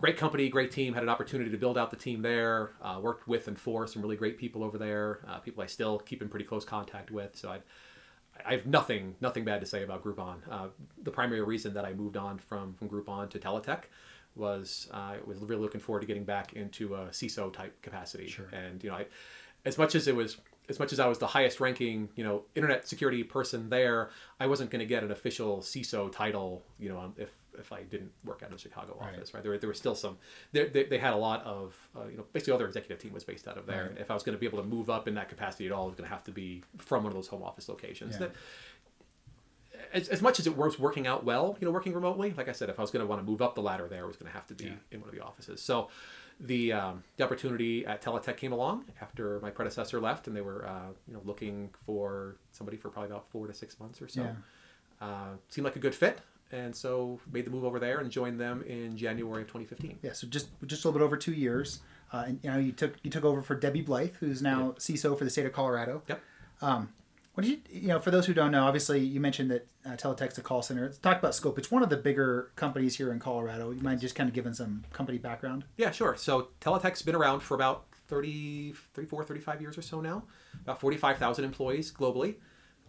[0.00, 0.94] great company, great team.
[0.94, 2.70] Had an opportunity to build out the team there.
[2.80, 5.20] Uh, worked with and for some really great people over there.
[5.28, 7.36] Uh, people I still keep in pretty close contact with.
[7.36, 7.58] So I,
[8.44, 10.36] I have nothing nothing bad to say about Groupon.
[10.50, 10.68] Uh,
[11.02, 13.84] the primary reason that I moved on from from Groupon to Teletech
[14.34, 18.28] was uh, I was really looking forward to getting back into a CISO type capacity.
[18.28, 18.48] Sure.
[18.52, 19.06] And you know, I,
[19.64, 22.44] as much as it was as much as I was the highest ranking, you know,
[22.54, 24.10] internet security person there,
[24.40, 28.12] I wasn't going to get an official CISO title, you know, if if I didn't
[28.24, 29.42] work out of the Chicago office, right?
[29.42, 30.18] There, were- there was still some,
[30.52, 33.12] there, they, they had a lot of, uh, you know, basically all their executive team
[33.12, 33.92] was based out of there.
[33.98, 35.84] If I was going to be able to move up in that capacity at all,
[35.84, 38.14] it was going to have to be from one of those home office locations.
[38.14, 38.18] Yeah.
[38.20, 38.32] That,
[39.92, 42.52] as, as much as it was working out well, you know, working remotely, like I
[42.52, 44.16] said, if I was going to want to move up the ladder there, it was
[44.16, 45.60] going to have to be in one of the offices.
[45.60, 45.88] So
[46.40, 50.66] the, um, the opportunity at Teletech came along after my predecessor left, and they were,
[50.66, 54.22] uh, you know, looking for somebody for probably about four to six months or so.
[54.22, 54.32] Yeah.
[55.00, 56.20] Uh, seemed like a good fit,
[56.52, 59.98] and so made the move over there and joined them in January of 2015.
[60.02, 61.80] Yeah, so just just a little bit over two years,
[62.12, 65.16] uh, and you know you took you took over for Debbie Blyth, who's now CISO
[65.16, 66.02] for the state of Colorado.
[66.06, 66.20] Yep.
[67.34, 68.64] What did you you know for those who don't know?
[68.64, 70.82] Obviously, you mentioned that uh, Teletech's a call center.
[70.82, 71.58] Let's talk about scope.
[71.58, 73.70] It's one of the bigger companies here in Colorado.
[73.70, 75.64] You mind just kind of giving some company background?
[75.78, 76.14] Yeah, sure.
[76.16, 80.24] So Teletech's been around for about 30, 34, 35 years or so now.
[80.62, 82.34] About 45,000 employees globally.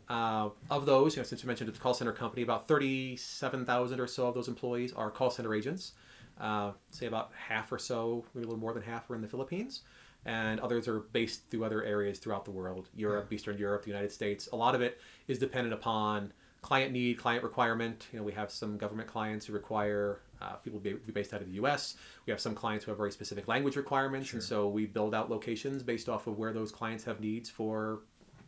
[0.09, 3.99] Uh, of those, you know, since you mentioned it's a call center company, about 37,000
[3.99, 5.93] or so of those employees are call center agents.
[6.39, 9.27] Uh, say about half or so, maybe a little more than half, are in the
[9.27, 9.81] Philippines.
[10.25, 14.11] And others are based through other areas throughout the world Europe, Eastern Europe, the United
[14.11, 14.47] States.
[14.53, 16.31] A lot of it is dependent upon
[16.61, 18.07] client need, client requirement.
[18.11, 21.33] You know, we have some government clients who require uh, people to be, be based
[21.33, 21.95] out of the U.S.
[22.25, 25.29] We have some clients who have very specific language requirements, and so we build out
[25.29, 27.99] locations based off of where those clients have needs for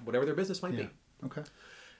[0.05, 0.89] whatever their business might be.
[1.23, 1.43] Okay.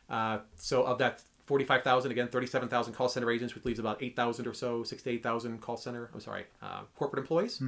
[0.10, 4.54] Uh, so of that 45,000, again, 37,000 call center agents, which leaves about 8,000 or
[4.54, 7.62] so, 6 to 8,000 call center, I'm sorry, uh, corporate employees.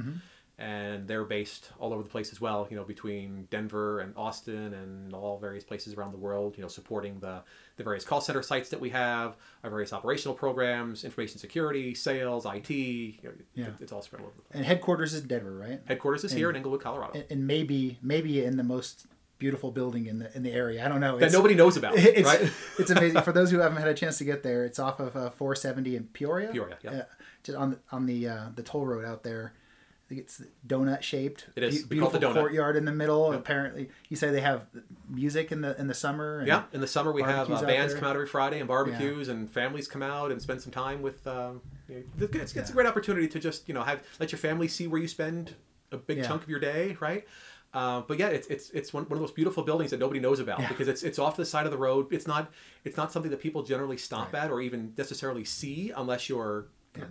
[0.60, 4.74] And they're based all over the place as well, you know, between Denver and Austin
[4.74, 7.42] and all various places around the world, you know, supporting the,
[7.76, 12.44] the various call center sites that we have, our various operational programs, information security, sales,
[12.44, 12.70] IT.
[12.70, 13.66] You know, Yeah.
[13.78, 14.56] It's all spread all over the place.
[14.56, 15.80] And headquarters is Denver, right?
[15.84, 17.12] Headquarters is here in Englewood, Colorado.
[17.14, 19.06] And, and maybe maybe in the most
[19.38, 20.84] beautiful building in the in the area.
[20.84, 21.18] I don't know.
[21.18, 22.50] that nobody knows about, It's, right?
[22.78, 24.64] it's amazing for those who haven't had a chance to get there.
[24.64, 26.48] It's off of uh, 470 in Peoria.
[26.52, 27.02] Peoria, yeah.
[27.42, 29.52] just on the, on the uh, the toll road out there.
[29.54, 31.48] I think it's donut shaped.
[31.54, 31.82] It is.
[31.82, 33.30] Be- We call it beautiful courtyard in the middle.
[33.34, 34.64] Apparently, you say they have
[35.06, 36.38] music in the in the summer.
[36.38, 39.28] And Yeah, in the summer we have uh, bands come out every Friday and barbecues,
[39.28, 41.26] and families come out and spend some time with.
[41.26, 44.32] Um, you know, it's, it's, it's a great opportunity to just you know have let
[44.32, 45.54] your family see where you spend
[45.92, 46.26] a big Yeah.
[46.26, 47.26] chunk of your day, right?
[47.74, 50.40] Uh, but yeah, it's it's it's one, one of those beautiful buildings that nobody knows
[50.40, 50.68] about Yeah.
[50.68, 52.06] because it's it's off the side of the road.
[52.10, 52.50] It's not
[52.84, 54.44] it's not something that people generally stop Right.
[54.44, 56.66] at or even necessarily see unless you're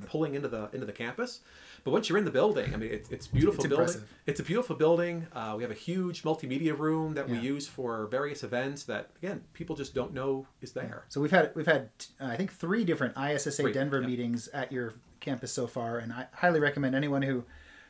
[0.07, 1.41] pulling into the into the campus.
[1.83, 3.85] But once you're in the building, I mean, it's it's beautiful It's building.
[3.87, 4.09] impressive.
[4.25, 5.27] It's a beautiful building.
[5.31, 9.43] Uh, we have a huge multimedia room that we use for various events that again
[9.53, 11.05] people just don't know is there.
[11.07, 11.89] So we've had we've had
[12.19, 14.07] uh, I think three different ISSA Three, Denver yeah.
[14.07, 17.43] meetings at your campus so far, and I highly recommend anyone who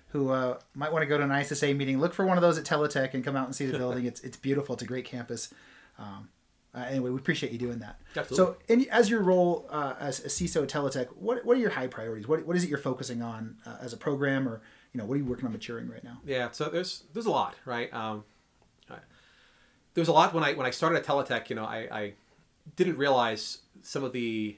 [0.09, 2.57] who uh, might want to go to an ISSA meeting look for one of those
[2.57, 4.05] at Teletech and come out and see the building.
[4.05, 4.73] it's it's beautiful.
[4.73, 5.53] It's a great campus.
[5.99, 6.29] Um,
[6.75, 7.99] uh, anyway, we appreciate you doing that.
[8.15, 8.53] Absolutely.
[8.53, 11.71] So, in, as your role uh, as a CISO at Teletech, what what are your
[11.71, 12.27] high priorities?
[12.27, 14.61] What what is it you're focusing on uh, as a program, or
[14.93, 16.19] you know, what are you working on maturing right now?
[16.25, 17.91] Yeah, so there's there's a lot, right?
[17.93, 18.23] Um,
[18.89, 18.95] I-
[19.93, 21.49] there's a lot when I when I started at Teletech.
[21.49, 22.13] You know, I, I
[22.75, 24.57] didn't realize some of the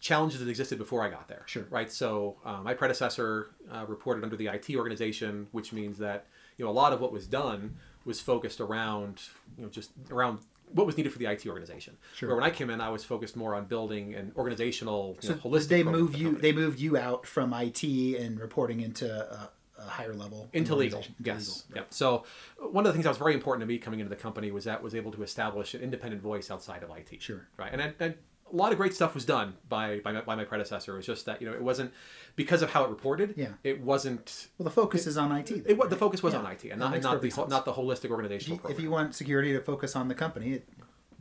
[0.00, 1.42] challenges that existed before I got there.
[1.46, 1.66] Sure.
[1.70, 1.90] Right.
[1.90, 6.26] So uh, my predecessor uh, reported under the IT organization, which means that
[6.58, 9.20] you know a lot of what was done was focused around
[9.56, 10.38] you know just around
[10.72, 11.96] what was needed for the IT organization.
[12.16, 12.28] Sure.
[12.28, 15.34] Where when I came in, I was focused more on building an organizational, you know,
[15.36, 15.68] holistic.
[15.68, 16.42] they move the you company.
[16.42, 20.98] they moved you out from IT and reporting into a, a higher level into legal
[21.00, 21.82] into yes legal.
[21.82, 22.24] yep so
[22.58, 24.64] one of the things that was very important to me coming into the company was
[24.64, 27.46] that was able to establish an independent voice outside of it Sure.
[27.58, 28.14] right and I, I
[28.52, 30.94] a lot of great stuff was done by by my, by my predecessor.
[30.94, 31.92] It was just that you know it wasn't
[32.36, 33.34] because of how it reported.
[33.36, 33.48] Yeah.
[33.64, 34.48] It wasn't.
[34.58, 35.46] Well, the focus is on IT.
[35.48, 36.40] then, It, wa- the focus was Yeah.
[36.40, 37.48] on IT and That not, and not the sense.
[37.50, 38.76] not the holistic If organizational you, program.
[38.78, 40.68] if you want security to focus on the company, it,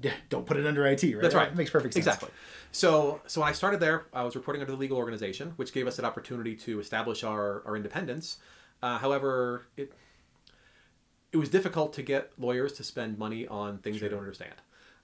[0.02, 1.22] yeah, don't put it under IT, right?
[1.22, 1.48] That's right.
[1.48, 2.06] It makes perfect sense.
[2.06, 2.30] Exactly.
[2.72, 5.88] So, so when I started there, I was reporting under the legal organization, which gave
[5.88, 8.38] us an opportunity to establish our, our independence.
[8.84, 9.94] Uh, however, it
[11.32, 14.54] it was difficult to get lawyers to spend money on things they don't understand.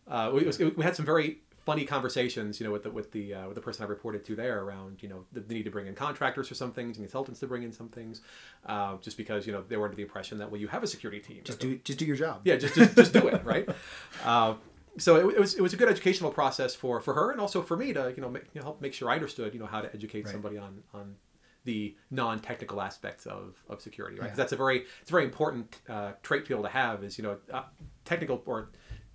[0.08, 1.40] Uh, we, it was- we had some very
[1.72, 4.36] funny conversations, you know, with the with the uh, with the person I reported to
[4.36, 7.06] there around, you know, the, the need to bring in contractors for some things and
[7.06, 8.22] consultants to bring in some things,
[8.66, 10.88] uh, just because you know they were under the impression that well, you have a
[10.88, 12.42] security team, Just do just do your job.
[12.44, 13.68] yeah, just just, just do it, right?
[14.24, 14.56] Uh,
[14.98, 17.62] so it, it was it was a good educational process for for her and also
[17.62, 19.66] for me to you know, make, you know help make sure I understood you know
[19.66, 20.34] how to educate Right.
[20.34, 21.16] somebody on on
[21.64, 24.28] the non-technical aspects of, of security, right?
[24.30, 24.44] 'Cause Yeah.
[24.44, 27.18] that's a very it's a very important uh, trait to be able to have is
[27.18, 27.64] you know uh,
[28.04, 28.70] technical or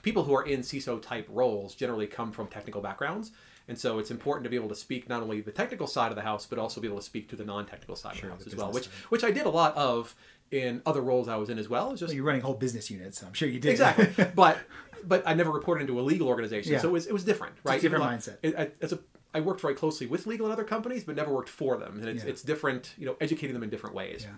[0.07, 3.33] people who are in CISO type roles generally come from technical backgrounds.
[3.67, 6.17] And so it's important to be able to speak not only the technical side of
[6.17, 8.45] the house, but also be able to speak to the non-technical side Sure, of the
[8.45, 10.15] house as well, which which I did a lot of
[10.53, 11.91] in other roles I was in as well.
[11.91, 13.71] It's just Well, you're running whole business units, so I'm sure you did.
[13.73, 14.59] exactly but
[15.05, 16.79] but i never reported into a legal organization Yeah.
[16.79, 18.37] so it was, it was different right different Even though mindset.
[18.43, 18.99] it, I, as a,
[19.35, 22.09] I worked very closely with legal in other companies but never worked for them and
[22.09, 22.31] it's, Yeah.
[22.31, 24.37] it's different you know educating them in different ways yeah.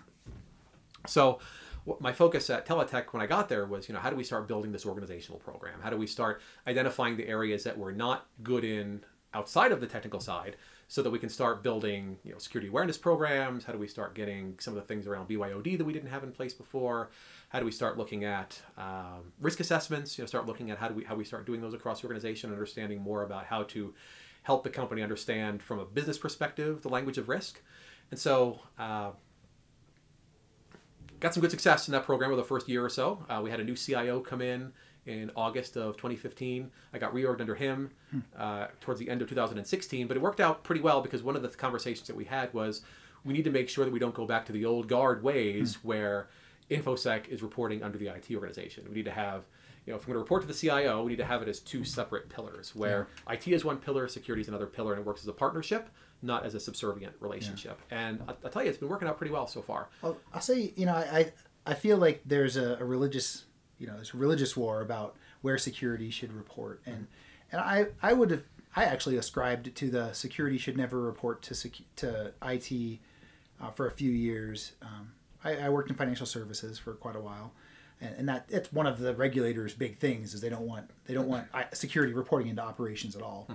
[1.07, 1.39] so
[1.99, 4.47] my focus at Teletech when I got there was, you know, how do we start
[4.47, 5.79] building this organizational program?
[5.81, 9.03] How do we start identifying the areas that we're not good in
[9.33, 10.55] outside of the technical side
[10.87, 13.63] so that we can start building, you know, security awareness programs?
[13.63, 16.23] How do we start getting some of the things around BYOD that we didn't have
[16.23, 17.11] in place before?
[17.49, 20.17] How do we start looking at um, risk assessments?
[20.17, 22.07] You know, start looking at how do we how we start doing those across the
[22.07, 23.93] organization, understanding more about how to
[24.43, 27.61] help the company understand from a business perspective the language of risk.
[28.11, 29.11] And so uh,
[31.19, 33.23] got some good success in that program over the first year or so.
[33.29, 34.71] Uh, we had a new CIO come in
[35.05, 36.69] in August of 2015.
[36.93, 37.91] I got reorged under him
[38.37, 41.41] uh, towards the end of 2016, but it worked out pretty well because one of
[41.41, 42.81] the conversations that we had was
[43.25, 45.75] we need to make sure that we don't go back to the old guard ways
[45.83, 46.27] where
[46.69, 48.85] InfoSec is reporting under the IT organization.
[48.87, 49.43] We need to have,
[49.85, 51.47] you know, if we're going to report to the CIO, we need to have it
[51.47, 55.05] as two separate pillars where IT is one pillar, security is another pillar, and it
[55.05, 55.89] works as a partnership,
[56.21, 57.79] not as a subservient relationship.
[57.91, 59.89] And I- I'll tell you, it's been working out pretty well so far.
[60.03, 61.31] I'll, I'll say, you know, I
[61.65, 63.45] I feel like there's a, a religious,
[63.77, 67.07] you know, a religious war about where security should report, and
[67.51, 68.43] and I I would have
[68.75, 72.99] I actually ascribed to the security should never report to secu- to IT
[73.61, 74.73] uh, for a few years.
[74.81, 75.11] Um,
[75.43, 77.53] I, I worked in financial services for quite a while,
[78.01, 81.13] and, and that it's one of the regulators' big things is they don't want they
[81.13, 83.47] don't want security reporting into operations at all.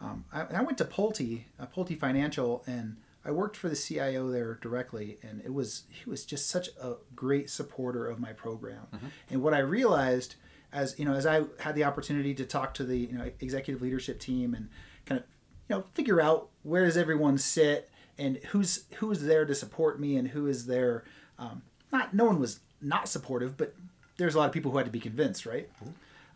[0.00, 4.30] Um, I, I went to Pulte, uh, Pulte Financial, and I worked for the CIO
[4.30, 8.86] there directly, and it was he was just such a great supporter of my program.
[9.30, 10.36] And what I realized,
[10.72, 13.82] as you know, as I had the opportunity to talk to the you know executive
[13.82, 14.68] leadership team and
[15.04, 15.26] kind of
[15.68, 20.16] you know figure out where does everyone sit and who's who's there to support me
[20.16, 21.04] and who is there.
[21.38, 23.74] Um, not no one was not supportive, but
[24.16, 25.68] there's a lot of people who had to be convinced, right?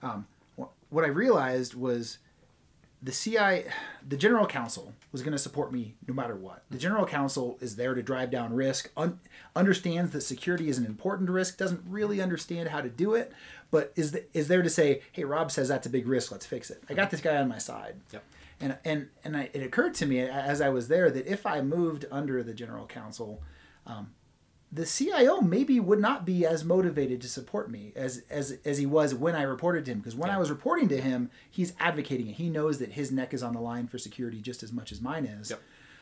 [0.02, 0.26] Um,
[0.90, 2.18] what I realized was
[3.02, 3.68] the CI,
[4.08, 6.62] the general counsel was going to support me no matter what.
[6.70, 9.18] The general counsel is there to drive down risk, un-
[9.56, 13.32] understands that security is an important risk, doesn't really understand how to do it,
[13.72, 16.30] but is the, is there to say, "Hey, Rob says that's a big risk.
[16.30, 17.96] Let's fix it." I got this guy on my side.
[18.12, 18.24] Yep.
[18.60, 21.60] And and and I, it occurred to me as I was there that if I
[21.60, 23.42] moved under the general counsel,
[23.86, 24.12] um,
[24.72, 28.86] the CIO maybe would not be as motivated to support me as as as he
[28.86, 29.98] was when I reported to him.
[29.98, 32.36] Because when I was reporting to him, he's advocating it.
[32.36, 35.00] He knows that his neck is on the line for security just as much as
[35.00, 35.50] mine is.
[35.50, 35.60] Yep.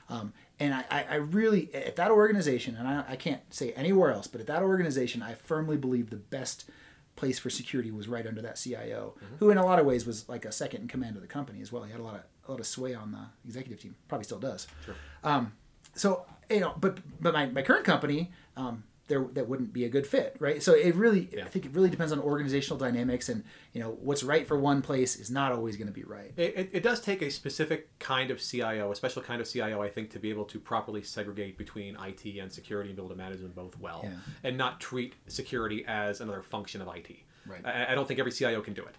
[0.09, 4.27] Um, and I, I really at that organization, and I, I can't say anywhere else,
[4.27, 6.69] but at that organization, I firmly believe the best
[7.17, 10.29] place for security was right under that CIO, who in a lot of ways was
[10.29, 11.83] like a second in command of the company as well.
[11.83, 13.95] He had a lot of a lot of sway on the executive team.
[14.09, 14.67] Probably still does.
[14.85, 14.95] Sure.
[15.23, 15.53] Um,
[15.95, 19.89] so you know, but but my, my current company, um, there that wouldn't be a
[19.89, 20.63] good fit, right?
[20.63, 23.43] So it really, I think it really depends on organizational dynamics, and
[23.73, 26.33] you know, what's right for one place is not always going to be right.
[26.37, 29.83] It, it, it does take a specific kind of CIO, a special kind of CIO,
[29.83, 33.11] I think, to be able to properly segregate between IT and security and be able
[33.11, 34.11] to manage them both well, Yeah.
[34.45, 37.11] and not treat security as another function of IT.
[37.47, 37.67] Right.
[37.67, 38.95] I, I don't think every CIO can do it,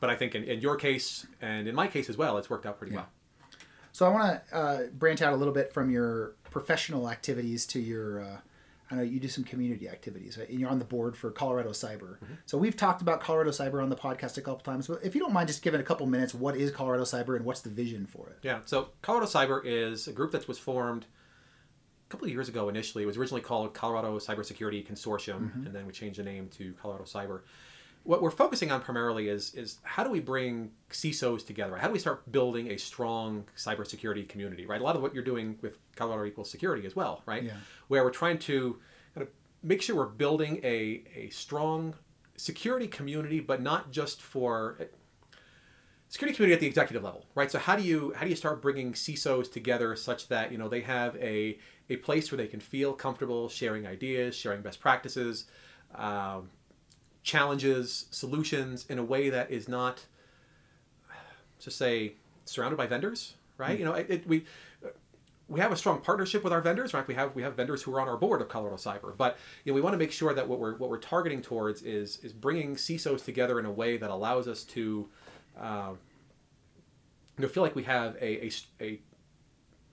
[0.00, 2.66] but I think in, in your case and in my case as well, it's worked
[2.66, 3.08] out pretty well.
[3.92, 7.80] So I want to uh, branch out a little bit from your professional activities to
[7.80, 8.22] your.
[8.22, 8.36] Uh,
[8.92, 10.48] I know you do some community activities, right?
[10.48, 12.16] and you're on the board for Colorado Cyber.
[12.46, 14.88] So we've talked about Colorado Cyber on the podcast a couple times.
[14.88, 17.44] But if you don't mind, just giving a couple minutes, what is Colorado Cyber and
[17.44, 18.38] what's the vision for it?
[18.42, 18.58] Yeah.
[18.64, 22.68] So Colorado Cyber is a group that was formed a couple of years ago.
[22.68, 26.72] Initially, it was originally called Colorado Cybersecurity Consortium, and then we changed the name to
[26.82, 27.42] Colorado Cyber.
[28.04, 31.76] What we're focusing on primarily is is how do we bring CISOs together?
[31.76, 34.66] How do we start building a strong cybersecurity community?
[34.66, 34.80] Right.
[34.80, 37.42] A lot of what you're doing with Colorado Equals Security as well, right?
[37.42, 37.52] Yeah.
[37.88, 38.78] Where we're trying to
[39.14, 39.32] kind of
[39.62, 41.94] make sure we're building a a strong
[42.36, 44.78] security community, but not just for
[46.08, 47.50] security community at the executive level, right?
[47.50, 50.68] So how do you how do you start bringing CISOs together such that you know
[50.68, 55.46] they have a a place where they can feel comfortable sharing ideas, sharing best practices,
[55.94, 56.50] um,
[57.22, 60.06] challenges, solutions in a way that is not
[61.60, 62.14] to say
[62.44, 63.78] surrounded by vendors, right?
[63.78, 64.44] You know, it, it, we
[65.48, 67.06] we have a strong partnership with our vendors, right?
[67.06, 69.72] We have we have vendors who are on our board of Colorado Cyber, but you
[69.72, 72.32] know, we want to make sure that what we're what we're targeting towards is is
[72.32, 75.08] bringing CISOs together in a way that allows us to
[75.60, 75.90] uh,
[77.36, 78.50] you know, feel like we have a, a,
[78.80, 79.00] a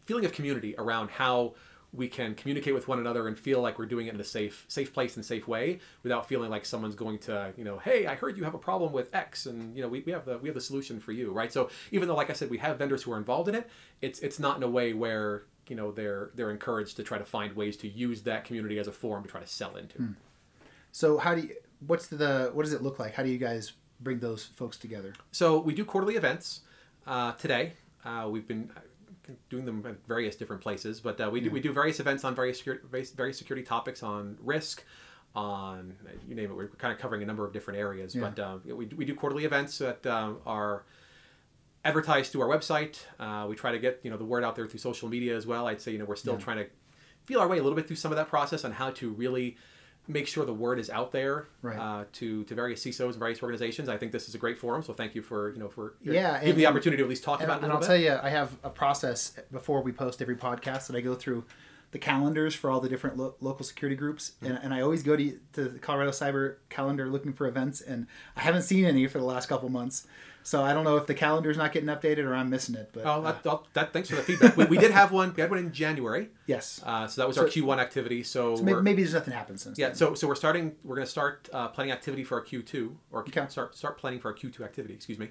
[0.05, 1.53] feeling of community around how
[1.93, 4.65] we can communicate with one another and feel like we're doing it in a safe
[4.67, 8.13] safe place and safe way without feeling like someone's going to you know hey i
[8.13, 10.49] heard you have a problem with x and you know we, we have the we
[10.49, 13.01] have the solution for you right so even though like i said we have vendors
[13.03, 13.69] who are involved in it
[14.01, 17.25] it's it's not in a way where you know they're they're encouraged to try to
[17.25, 20.11] find ways to use that community as a forum to try to sell into Hmm.
[20.91, 21.55] So how do you?
[21.85, 22.49] What's the?
[22.53, 23.13] What does it look like?
[23.13, 25.13] How do you guys bring those folks together?
[25.31, 26.61] So we do quarterly events.
[27.05, 27.73] Uh, today,
[28.03, 28.71] uh, we've been
[29.49, 32.35] doing them at various different places, but uh, we do we do various events on
[32.35, 34.83] various security, various, security topics on risk,
[35.35, 35.93] on
[36.27, 36.55] you name it.
[36.55, 38.21] We're kind of covering a number of different areas, Yeah.
[38.29, 40.83] but uh, we we do quarterly events that um, are
[41.85, 42.99] advertised through our website.
[43.19, 45.45] Uh, we try to get you know the word out there through social media as
[45.47, 45.67] well.
[45.67, 46.67] I'd say you know we're still trying to
[47.25, 49.57] feel our way a little bit through some of that process on how to really
[50.07, 51.77] make sure the word is out there Right.
[51.77, 53.89] uh, to to various CISOs and various organizations.
[53.89, 56.39] I think this is a great forum, so thank you for you know for Yeah,
[56.39, 58.01] give and- the opportunity to at least talk And, about it and I'll little tell
[58.03, 61.43] you, I have a process before we post every podcast that I go through
[61.91, 64.45] the calendars for all the different lo- local security groups, Mm-hmm.
[64.55, 68.07] and, and I always go to, to the Colorado Cyber calendar looking for events, and
[68.35, 70.05] I haven't seen any for the last couple months.
[70.43, 72.89] So I don't know if the calendar's not getting updated or I'm missing it.
[72.93, 74.55] But Oh, uh, that, that- thanks for the feedback.
[74.57, 75.33] we, we did have one.
[75.35, 78.23] We had one in January, yes, uh, so that was our Q1 activity.
[78.23, 79.77] So, so maybe, maybe there's nothing happened since.
[79.77, 79.95] yeah, then.
[79.95, 80.75] so so we're starting.
[80.83, 83.45] We're going to start uh, planning activity for our Q2, or Okay.
[83.49, 84.93] start start planning for our Q2 activity.
[84.95, 85.29] Excuse me.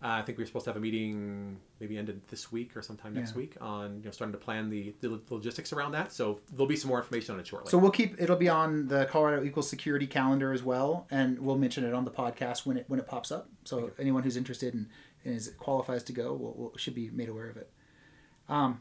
[0.00, 2.82] Uh, I think we were supposed to have a meeting maybe ended this week or
[2.82, 3.38] sometime next Yeah.
[3.38, 6.12] week on you know starting to plan the, the logistics around that.
[6.12, 7.68] So there'll be some more information on it shortly.
[7.72, 11.58] So we'll keep it'll be on the Colorado Equal Security calendar as well, and we'll
[11.58, 13.48] mention it on the podcast when it when it pops up.
[13.64, 14.86] So anyone who's interested and,
[15.24, 17.68] and is qualifies to go will, will should be made aware of it.
[18.48, 18.80] Um,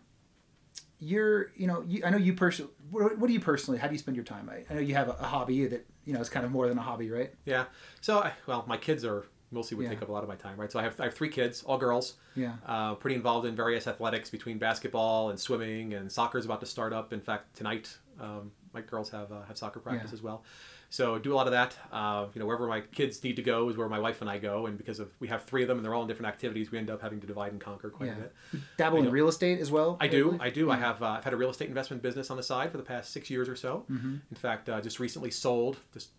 [0.99, 2.71] you're you know you, I know you personally.
[2.89, 3.79] What, what do you personally?
[3.79, 4.49] How do you spend your time?
[4.49, 6.67] I, I know you have a, a hobby that you know is kind of more
[6.67, 7.33] than a hobby, right?
[7.45, 7.65] Yeah.
[8.01, 9.89] So, I, well, my kids are mostly would Yeah.
[9.91, 10.69] take up a lot of my time, right?
[10.71, 12.15] So I have, I have three kids, all girls.
[12.35, 12.53] Yeah.
[12.65, 16.65] Uh, pretty involved in various athletics between basketball and swimming, and soccer is about to
[16.65, 17.13] start up.
[17.13, 20.15] In fact, tonight um, my girls have uh, have soccer practice Yeah.
[20.15, 20.43] as well.
[20.89, 21.77] So do a lot of that.
[21.91, 24.37] Uh, you know, wherever my kids need to go is where my wife and I
[24.37, 26.71] go, and because of we have three of them and they're all in different activities,
[26.71, 28.13] we end up having to divide and conquer quite Yeah.
[28.13, 28.33] a bit.
[28.77, 29.97] Dabble I in real estate as well.
[29.99, 30.37] I do.
[30.39, 30.71] I do.
[30.71, 31.03] I have.
[31.03, 33.29] Uh, I've had a real estate investment business on the side for the past six
[33.29, 33.85] years or so.
[33.91, 34.15] Mm-hmm.
[34.31, 36.09] In fact, uh, just recently sold, just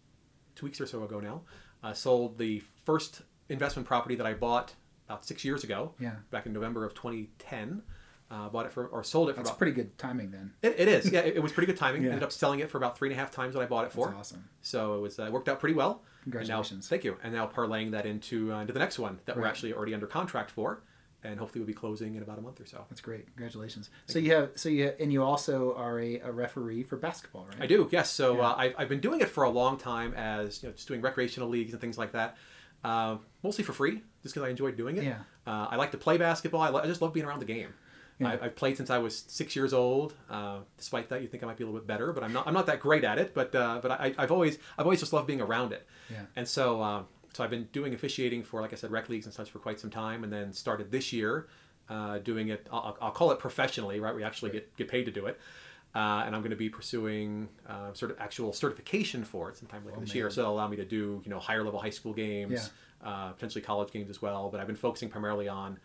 [0.55, 1.43] two weeks or so ago now,
[1.83, 4.75] uh, sold the first investment property that I bought
[5.09, 5.95] about six years ago.
[5.99, 6.17] Yeah.
[6.31, 7.83] Back in November of 2010,
[8.31, 9.59] uh, bought it for or sold it for That's about.
[9.59, 10.53] pretty good timing then.
[10.63, 11.11] It, it is.
[11.11, 12.03] Yeah, it, it was pretty good timing.
[12.05, 12.09] Yeah.
[12.11, 13.93] Ended up selling it for about three and a half times what I bought it
[13.93, 14.07] for.
[14.09, 14.49] That's awesome.
[14.63, 16.03] So it was uh, worked out pretty well.
[16.25, 16.71] Congratulations.
[16.71, 17.17] And now, thank you.
[17.23, 20.07] And now parlaying that into uh, into the next one that we're actually already under
[20.07, 20.83] contract for,
[21.25, 22.85] and hopefully we'll be closing in about a month or so.
[22.91, 23.27] That's great.
[23.29, 23.89] Congratulations.
[24.07, 27.63] so you have so you and you also are a, a referee for basketball, right?
[27.63, 28.11] I do, yes.
[28.11, 28.43] So Yeah.
[28.51, 31.01] uh, I've, I've been doing it for a long time as you know, just doing
[31.01, 32.37] recreational leagues and things like that,
[32.85, 35.05] uh, mostly for free, just because I enjoyed doing it.
[35.05, 35.21] Yeah.
[35.47, 36.61] Uh, I like to play basketball.
[36.61, 37.73] I, lo- I just love being around the game.
[38.19, 38.31] Yeah.
[38.31, 40.15] I, I've played since I was six years old.
[40.29, 42.47] Uh, despite that, you think I might be a little bit better, but I'm not.
[42.47, 43.35] I'm not that great at it.
[43.35, 45.87] But uh, but I, I've always I've always just loved being around it.
[46.11, 46.23] Yeah.
[46.37, 47.03] And so uh,
[47.33, 49.79] so I've been doing officiating for like I said rec leagues and such for quite
[49.79, 51.49] some time, and then started this year
[51.89, 52.67] uh, doing it.
[52.73, 54.15] I'll, I'll call it professionally, right?
[54.15, 55.39] We actually get get paid to do it.
[55.95, 59.87] Uh, and I'm going to be pursuing uh, sort of actual certification for it sometime
[59.87, 60.31] later this year.
[60.31, 62.71] So it'll allow me to do you know higher level high school games,
[63.03, 64.51] uh, potentially college games as well.
[64.51, 65.79] But I've been focusing primarily on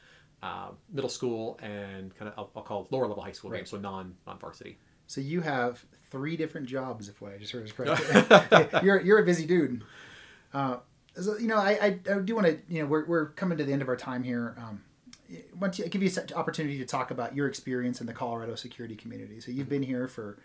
[0.43, 3.77] uh, middle school and kind of I'll, I'll call lower level high school games, so
[3.77, 4.77] non non varsity.
[5.07, 8.79] So you have three different jobs, if I just heard this correctly.
[8.83, 9.83] you're you're a busy dude.
[10.53, 10.77] Uh,
[11.15, 13.63] so, you know, I, I, I do want to, you know, we're, we're coming to
[13.63, 14.55] the end of our time here.
[14.57, 14.83] Um,
[15.59, 18.95] want to give you an opportunity to talk about your experience in the Colorado security
[18.95, 19.39] community.
[19.39, 20.37] So you've been here for,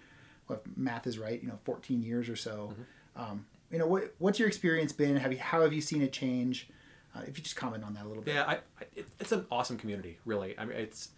[0.46, 2.74] what if math is right, you know, 14 years or so.
[3.16, 5.16] Um, you know, what, what's your experience been?
[5.16, 6.68] Have you, how have you seen it change?
[7.14, 8.34] Uh, if you just comment on that a little bit.
[8.34, 10.58] Yeah, I, I, it, it's an awesome community, really.
[10.58, 11.10] I mean, it's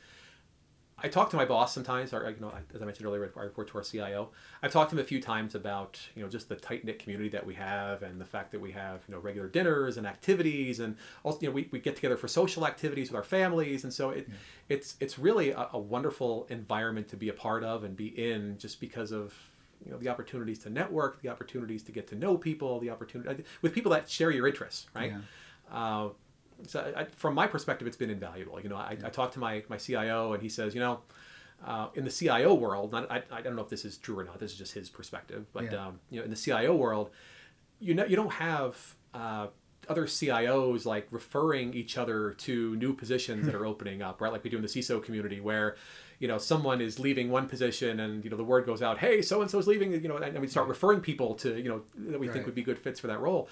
[1.02, 3.68] I talk to my boss sometimes, or you know, as I mentioned earlier, I report
[3.68, 4.30] to our CIO.
[4.62, 7.28] I've talked to him a few times about you know just the tight knit community
[7.30, 10.80] that we have, and the fact that we have you know regular dinners and activities,
[10.80, 13.92] and also you know we, we get together for social activities with our families, and
[13.92, 14.34] so it yeah.
[14.68, 18.58] it's it's really a, a wonderful environment to be a part of and be in,
[18.58, 19.34] just because of
[19.84, 23.44] you know the opportunities to network, the opportunities to get to know people, the opportunity
[23.62, 25.12] with people that share your interests, right?
[25.12, 25.18] Yeah.
[25.70, 26.08] Uh,
[26.66, 28.60] so I, from my perspective, it's been invaluable.
[28.60, 31.00] You know, I, I talked to my my CIO, and he says, you know,
[31.64, 34.24] uh, in the CIO world, not, I, I don't know if this is true or
[34.24, 34.38] not.
[34.40, 35.86] This is just his perspective, but yeah.
[35.86, 37.10] um, you know, in the CIO world,
[37.80, 39.48] you know, you don't have uh,
[39.88, 44.32] other CIOs like referring each other to new positions that are opening up, right?
[44.32, 45.76] Like we do in the CISO community, where
[46.18, 49.20] you know someone is leaving one position, and you know the word goes out, hey,
[49.22, 51.82] so and so is leaving, you know, and we start referring people to you know
[52.10, 52.34] that we right.
[52.34, 53.48] think would be good fits for that role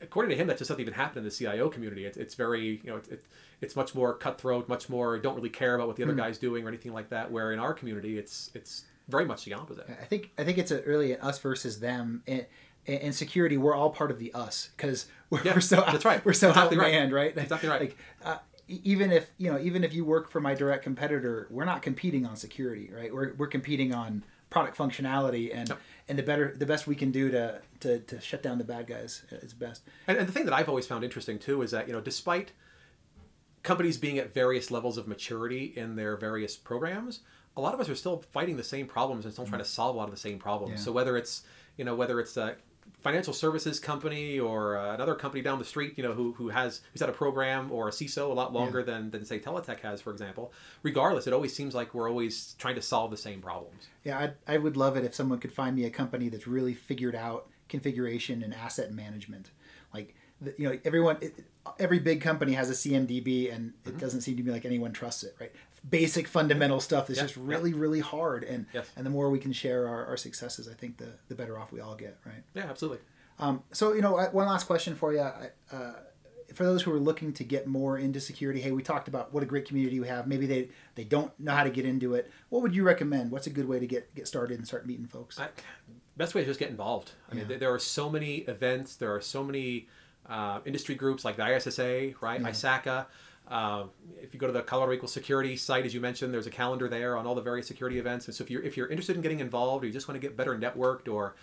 [0.00, 2.06] according to him, that just doesn't even happen in the CIO community.
[2.06, 3.24] It's, it's very, you know, it's,
[3.60, 6.18] it's much more cutthroat, much more don't really care about what the other mm.
[6.18, 7.30] guy's doing or anything like that.
[7.30, 9.86] Where in our community, it's it's very much the opposite.
[9.88, 12.22] I think I think it's a, really an us versus them.
[12.26, 12.46] In,
[12.86, 16.24] in security, we're all part of the us because we're, yeah, we're, so that's right.
[16.24, 17.36] We're so exactly outmanned, right.
[17.36, 17.38] right?
[17.38, 17.80] Exactly right.
[17.80, 18.38] Like, uh,
[18.68, 22.24] even if you know, even if you work for my direct competitor, we're not competing
[22.24, 23.12] on security, right?
[23.12, 25.78] We're we're competing on product functionality and yep.
[26.10, 28.86] And the better the best we can do to, to to shut down the bad
[28.88, 29.82] guys is best.
[30.08, 32.50] And, and the thing that I've always found interesting too is that you know despite
[33.62, 37.20] companies being at various levels of maturity in their various programs,
[37.56, 39.52] a lot of us are still fighting the same problems and still mm-hmm.
[39.52, 40.72] trying to solve a lot of the same problems.
[40.72, 40.84] Yeah.
[40.84, 41.44] So whether it's
[41.76, 42.54] you know whether it's uh,
[43.00, 46.80] financial services company or uh, another company down the street, you know, who, who has
[46.92, 48.86] who's had a program or a CISO a lot longer yeah.
[48.86, 50.52] than, than say Teletech has, for example.
[50.82, 53.88] Regardless, it always seems like we're always trying to solve the same problems.
[54.04, 56.74] Yeah, I'd, I would love it if someone could find me a company that's really
[56.74, 59.50] figured out configuration and asset management.
[59.94, 60.14] Like,
[60.56, 61.18] you know, everyone,
[61.78, 63.98] every big company has a CMDB, and it mm-hmm.
[63.98, 65.52] doesn't seem to me like anyone trusts it, right?
[65.88, 68.44] Basic fundamental stuff is just really really hard.
[68.44, 68.90] And yes.
[68.96, 71.72] and the more we can share our, our successes i think the the better off
[71.72, 72.42] we all get right?
[72.54, 73.00] Yeah absolutely.
[73.38, 75.92] Um, so you know one last question for you uh,
[76.54, 79.42] for those who are looking to get more into security hey we talked about what
[79.42, 80.26] a great community we have.
[80.26, 82.30] Maybe they they don't know how to get into it.
[82.50, 83.30] What would you recommend?
[83.30, 85.38] What's a good way to get get started and start meeting folks?
[85.38, 85.48] I,
[86.16, 87.12] best way is just get involved.
[87.30, 87.44] I yeah.
[87.44, 88.96] mean there are so many events.
[88.96, 89.88] There are so many
[90.28, 92.40] uh, industry groups like the issa right?
[92.40, 92.48] Yeah.
[92.48, 93.06] isaca
[93.50, 93.84] uh,
[94.22, 96.88] if you go to the Colorado Equal Security site, as you mentioned, there's a calendar
[96.88, 98.26] there on all the various security events.
[98.26, 100.26] And so if you're if you're interested in getting involved, or you just want to
[100.26, 101.34] get better networked, or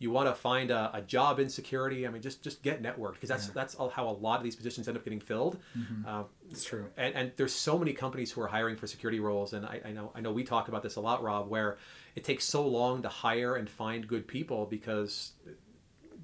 [0.00, 3.14] you want to find a, a job in security, I mean, just just get networked
[3.14, 3.52] because that's yeah.
[3.54, 5.58] that's how a lot of these positions end up getting filled.
[5.78, 6.08] Mm-hmm.
[6.08, 6.86] Uh, it's true.
[6.96, 9.92] And, and there's so many companies who are hiring for security roles, and I, I
[9.92, 11.78] know I know we talk about this a lot, Rob, where
[12.16, 15.34] it takes so long to hire and find good people because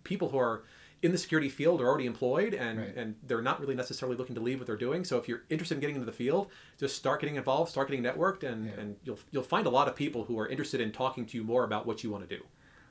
[0.02, 0.64] people who are
[1.02, 2.96] in the security field are already employed and, right.
[2.96, 5.04] and they're not really necessarily looking to leave what they're doing.
[5.04, 8.02] So if you're interested in getting into the field, just start getting involved, start getting
[8.02, 8.72] networked, and, yeah.
[8.78, 11.44] and you'll you'll find a lot of people who are interested in talking to you
[11.44, 12.42] more about what you want to do.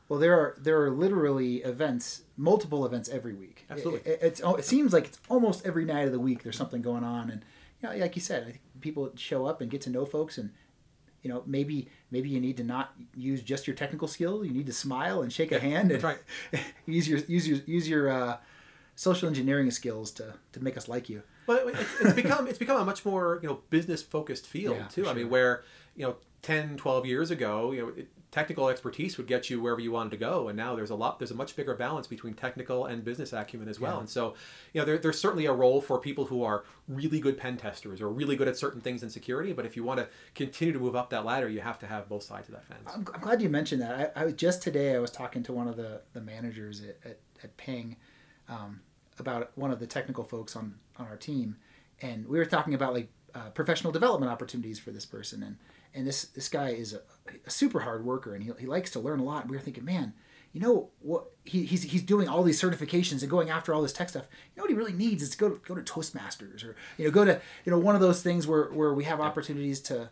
[0.09, 3.65] Well, there are there are literally events, multiple events every week.
[3.69, 6.57] Absolutely, it, it, oh, it seems like it's almost every night of the week there's
[6.57, 7.43] something going on, and
[7.81, 10.37] you know, like you said, I think people show up and get to know folks
[10.37, 10.51] and
[11.27, 14.65] you know maybe maybe you need to not use just your technical skill you need
[14.65, 16.19] to smile and shake a hand and right.
[16.85, 18.37] use your use your use your uh,
[18.95, 21.65] social engineering skills to to make us like you but
[22.01, 25.11] it's become it's become a much more you know business focused field yeah, too sure.
[25.11, 25.63] i mean where
[25.97, 29.79] you know 10 12 years ago you know it, technical expertise would get you wherever
[29.79, 30.49] you wanted to go.
[30.49, 33.69] And now there's a lot there's a much bigger balance between technical and business acumen
[33.69, 33.95] as well.
[33.95, 33.99] Yeah.
[34.01, 34.35] and so
[34.73, 38.01] you know there, there's certainly a role for people who are really good pen testers
[38.01, 39.53] or really good at certain things in security.
[39.53, 42.09] But if you want to continue to move up that ladder you have to have
[42.09, 42.89] both sides of that fence.
[42.93, 44.13] I'm, I'm glad you mentioned that.
[44.15, 47.19] I, I, just today i was talking to one of the the managers at, at,
[47.43, 47.95] at ping
[48.49, 48.81] um,
[49.19, 51.55] about one of the technical folks on on our team.
[52.01, 55.43] And we were talking about like uh, professional development opportunities for this person.
[55.43, 55.57] And
[55.97, 57.01] and this this guy is a,
[57.45, 59.47] a, super hard worker and he, he likes to learn a lot.
[59.47, 60.13] We were thinking, man,
[60.53, 63.93] you know what he, he's he's doing all these certifications and going after all this
[63.93, 64.27] tech stuff.
[64.31, 67.05] You know what he really needs is to go to go to Toastmasters or you
[67.05, 70.09] know go to you know one of those things where where we have opportunities to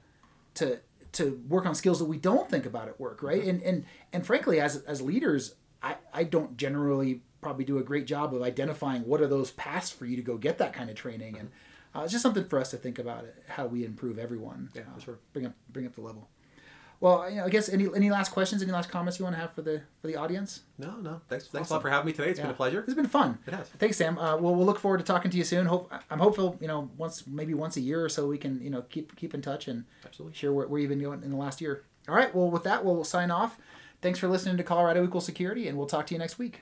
[0.55, 0.79] to
[1.13, 3.39] to work on skills that we don't think about at work, right?
[3.41, 3.49] Mm-hmm.
[3.49, 8.07] And and and frankly, as as leaders, I I don't generally probably do a great
[8.07, 10.95] job of identifying what are those paths for you to go get that kind of
[10.95, 11.51] training and
[11.95, 14.69] uh, it's just something for us to think about it, how we improve everyone.
[14.73, 15.19] Yeah, uh, sure.
[15.33, 16.29] Bring up bring up the level.
[16.99, 19.41] Well, you know, I guess any any last questions, any last comments you want to
[19.41, 20.61] have for the for the audience?
[20.77, 21.21] No, no.
[21.29, 21.73] Thanks, thanks awesome.
[21.73, 22.29] a lot for having me today.
[22.29, 22.45] It's yeah.
[22.45, 22.83] been a pleasure.
[22.85, 23.37] It's been fun.
[23.45, 23.69] It has.
[23.69, 24.17] Thanks, Sam.
[24.17, 25.65] Uh, well, we'll look forward to talking to you soon.
[25.65, 26.57] Hope I'm hopeful.
[26.61, 29.33] You know, once maybe once a year or so, we can you know keep keep
[29.33, 31.83] in touch and absolutely share where, where you've been going in the last year.
[32.07, 32.33] All right.
[32.33, 33.57] Well, with that, we'll sign off.
[34.01, 36.61] Thanks for listening to Colorado Equal Security, and we'll talk to you next week.